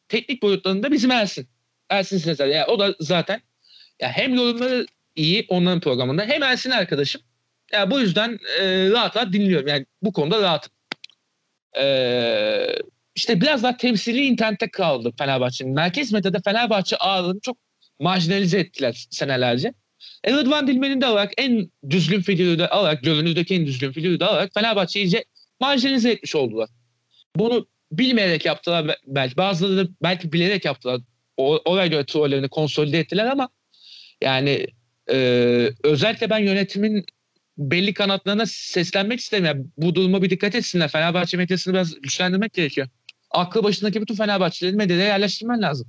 [0.08, 1.48] teknik boyutlarında bizim Ersin.
[1.90, 2.48] Ersin Sezer.
[2.48, 3.42] Yani o da zaten
[4.02, 4.86] ya hem yorumları
[5.16, 7.22] iyi onların programında hem Ersin arkadaşım.
[7.74, 9.68] Ya bu yüzden e, rahat rahat dinliyorum.
[9.68, 10.74] Yani bu konuda rahatım.
[11.80, 12.68] E,
[13.16, 15.74] işte biraz daha temsili internette kaldı Fenerbahçe'nin.
[15.74, 17.58] Merkez medyada Fenerbahçe ağırlığını çok
[18.00, 19.74] marjinalize ettiler senelerce.
[20.24, 24.26] E, Rıdvan Dilmen'in de olarak en düzgün figürü de alarak, gönlünüzdeki en düzgün figürü de
[24.26, 25.26] alarak Fenerbahçe'yi iyice
[25.60, 26.70] marjinalize etmiş oldular.
[27.40, 29.38] Bunu bilmeyerek yaptılar be- belki.
[29.38, 31.02] Bazıları belki bilerek yaptılar.
[31.38, 33.50] O, oraya göre trollerini konsolide ettiler ama
[34.22, 34.68] yani
[35.12, 35.18] e,
[35.84, 37.06] özellikle ben yönetimin
[37.58, 39.46] belli kanatlarına seslenmek isterim.
[39.46, 40.88] Yani bu duruma bir dikkat etsinler.
[40.88, 42.88] Fenerbahçe medyasını biraz güçlendirmek gerekiyor.
[43.32, 45.88] Aklı başındaki bütün Fenerbahçeleri medyada yerleştirmen lazım.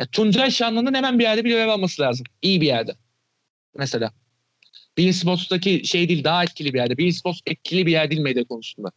[0.00, 2.26] Ya, Tuncay Şanlı'nın hemen bir yerde bir görev alması lazım.
[2.42, 2.96] İyi bir yerde.
[3.78, 4.12] Mesela.
[4.98, 6.98] Bein Sports'taki şey değil daha etkili bir yerde.
[6.98, 8.92] Bein Sports etkili bir yer değil medya konusunda.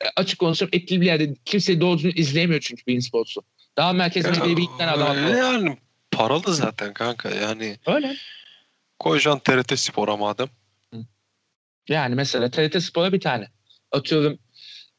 [0.00, 1.34] E, açık konuşayım etkili bir yerde.
[1.44, 3.42] Kimse doğru düzgün izleyemiyor çünkü Bein Sports'u.
[3.76, 5.78] Daha merkez medyayı bir tane adam öyle yani
[6.10, 7.78] paralı zaten kanka yani.
[7.86, 8.16] Öyle.
[8.98, 10.48] Koyacaksın TRT Spor'a madem.
[11.88, 13.48] Yani mesela TRT Spor'a bir tane.
[13.92, 14.38] Atıyorum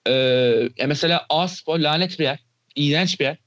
[0.07, 2.39] e, mesela A Spor lanet bir yer.
[2.75, 3.37] iğrenç bir yer.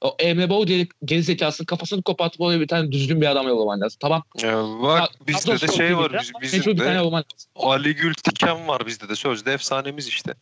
[0.00, 3.80] O Emre Bol geri, geri zekasının kafasını kopartıp oraya bir tane düzgün bir adam yollaman
[3.80, 3.98] lazım.
[4.00, 4.22] Tamam.
[4.42, 7.24] Ya bak Ka- bizde de şey var biz, bizim bir tane de.
[7.56, 10.34] Ali Gül Tiken var bizde de sözde efsanemiz işte.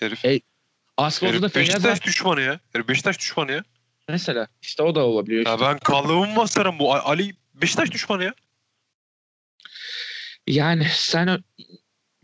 [0.00, 0.24] Herif.
[0.24, 0.40] E,
[0.96, 2.60] A Spor'da da Feyyaz Beşiktaş düşmanı ya.
[2.72, 3.64] Herif Beşiktaş düşmanı ya.
[4.08, 4.48] Mesela.
[4.62, 5.46] işte o da olabiliyor.
[5.46, 5.66] Ya işte.
[5.66, 8.34] ben kallığımı basarım bu Ali Beşiktaş düşmanı ya.
[10.46, 11.44] Yani sen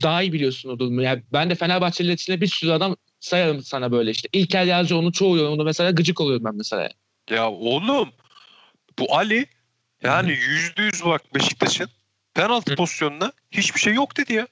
[0.03, 1.03] daha iyi biliyorsun o durumu.
[1.03, 4.29] Yani ben de Fenerbahçeli içinde bir sürü adam sayarım sana böyle işte.
[4.33, 6.89] İlker Yazıcıoğlu'nun çoğu yorumunda mesela gıcık oluyorum ben mesela.
[7.31, 8.13] Ya oğlum
[8.99, 9.47] bu Ali
[10.03, 11.89] yani yüzde yüz bak Beşiktaş'ın
[12.35, 12.77] penaltı Hı.
[12.77, 14.47] pozisyonuna hiçbir şey yok dedi ya.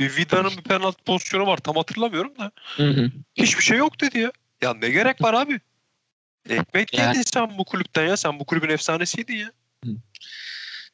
[0.00, 2.50] Bir Vida'nın bir penaltı pozisyonu var tam hatırlamıyorum da.
[2.76, 3.10] Hı hı.
[3.34, 4.32] Hiçbir şey yok dedi ya.
[4.62, 5.60] Ya ne gerek var abi?
[6.48, 8.16] Ekmek Yani- yedin sen bu kulüpten ya.
[8.16, 9.52] Sen bu kulübün efsanesiydin ya.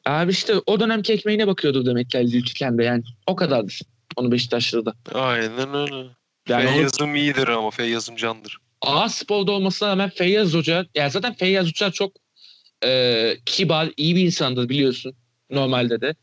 [0.05, 3.03] Abi işte o dönemki ekmeğine bakıyordu demek ki Ali Tüken'de yani.
[3.27, 3.81] O kadardır.
[4.15, 5.19] Onu Beşiktaşlı'da da.
[5.19, 6.09] Aynen öyle.
[6.49, 8.57] Yani Feyyaz'ım iyidir ama Feyyaz'ım candır.
[8.81, 12.11] A Spor'da olmasına rağmen Feyyaz Hoca, yani zaten Feyyaz Hoca çok
[12.83, 15.13] e, kibar, iyi bir insandır biliyorsun
[15.49, 16.15] normalde de.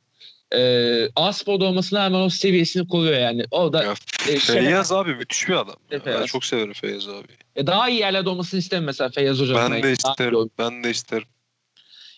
[0.57, 3.45] E, A Spor'da olmasına rağmen o seviyesini koruyor yani.
[3.51, 3.95] O da Ya,
[4.29, 5.67] e, şey- Feyyaz abi müthiş bir adam.
[5.69, 5.75] ya.
[5.91, 6.27] Ben Feyyaz.
[6.27, 7.27] çok severim Feyyaz abi.
[7.57, 9.73] e, daha iyi yerlerde olmasını isterim mesela Feyyaz Hoca'nın.
[9.73, 10.51] Ben de isterim.
[10.59, 11.27] Ben de isterim.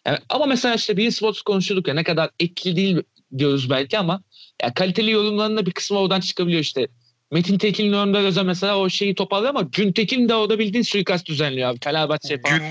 [0.07, 3.03] Yani, ama mesela işte bir sports konuşuyorduk ya ne kadar etkili değil
[3.39, 4.23] diyoruz belki ama
[4.63, 6.89] ya kaliteli yorumlarının da bir kısmı oradan çıkabiliyor işte.
[7.31, 11.71] Metin Tekin'in yorumları özel mesela o şeyi toparlıyor ama Güntekin de orada bildiğin suikast düzenliyor
[11.71, 11.79] abi.
[11.85, 12.59] Fenerbahçe falan.
[12.59, 12.67] Gün,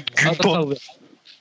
[0.67, 0.77] gün.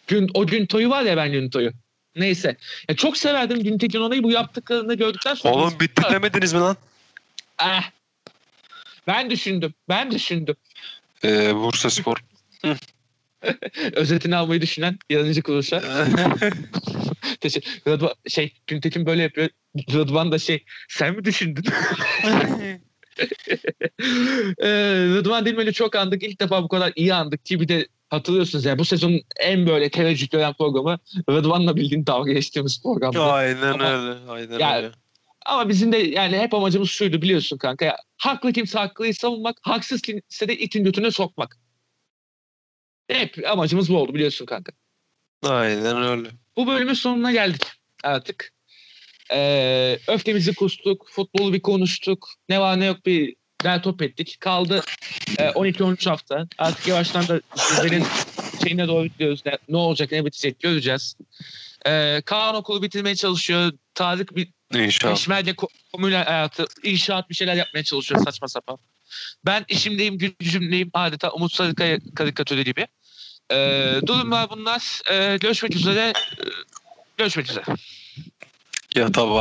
[0.06, 1.72] Gün, o Güntoy'u var ya ben Güntoy'u.
[2.16, 2.56] Neyse.
[2.88, 5.54] Ya çok severdim Güntekin onayı bu yaptıklarını gördükten sonra.
[5.54, 6.76] Oğlum bitti demediniz mi lan?
[7.62, 7.82] Eh.
[9.06, 9.74] Ben düşündüm.
[9.88, 10.56] Ben düşündüm.
[11.24, 12.16] Ee, Bursa Spor.
[13.92, 15.82] Özetini almayı düşünen yaratıcı kuruluşa.
[17.40, 17.70] Teşekkür.
[17.86, 19.48] Rıdvan, şey Güntekin böyle yapıyor.
[19.92, 21.64] Rıdvan da şey sen mi düşündün?
[24.58, 24.68] ee,
[25.14, 26.22] Rıdvan Dilmen'i çok andık.
[26.22, 29.90] İlk defa bu kadar iyi andık ki bir de hatırlıyorsunuz ya bu sezonun en böyle
[29.90, 30.98] teveccüh gören programı
[31.30, 33.22] Rıdvan'la bildiğin dalga geçtiğimiz programdı.
[33.22, 34.30] aynen Ama- öyle.
[34.30, 34.90] Aynen Ya- öyle.
[35.46, 37.84] Ama bizim de yani hep amacımız şuydu biliyorsun kanka.
[37.84, 41.58] Ya, haklı kimse haklıyı savunmak, haksız kimse de itin götüne sokmak.
[43.08, 44.72] Hep amacımız bu oldu biliyorsun kanka.
[45.42, 46.28] Aynen öyle.
[46.56, 47.62] Bu bölümün sonuna geldik
[48.04, 48.52] artık.
[49.32, 52.28] Ee, öfkemizi kustuk, futbolu bir konuştuk.
[52.48, 54.36] Ne var ne yok bir der top ettik.
[54.40, 54.82] Kaldı
[55.38, 56.46] e, 12-13 hafta.
[56.58, 58.04] Artık yavaştan da sizlerin
[58.62, 59.42] şeyine doğru gidiyoruz.
[59.46, 61.16] Ne, ne olacak ne bitecek göreceğiz.
[61.86, 63.72] Ee, Kaan okulu bitirmeye çalışıyor.
[63.94, 65.12] Tarık bir İnşallah.
[65.12, 68.78] peşmerge ko- komünel hayatı, inşaat bir şeyler yapmaya çalışıyor saçma sapan.
[69.46, 72.86] Ben işimdeyim, gücümdeyim adeta Umut Sarıkaya karikatürü gibi.
[73.50, 75.00] Ee, durumlar bunlar.
[75.12, 76.12] Ee, görüşmek üzere.
[76.16, 76.44] Ee,
[77.18, 77.64] görüşmek üzere.
[78.94, 79.34] Ya tabii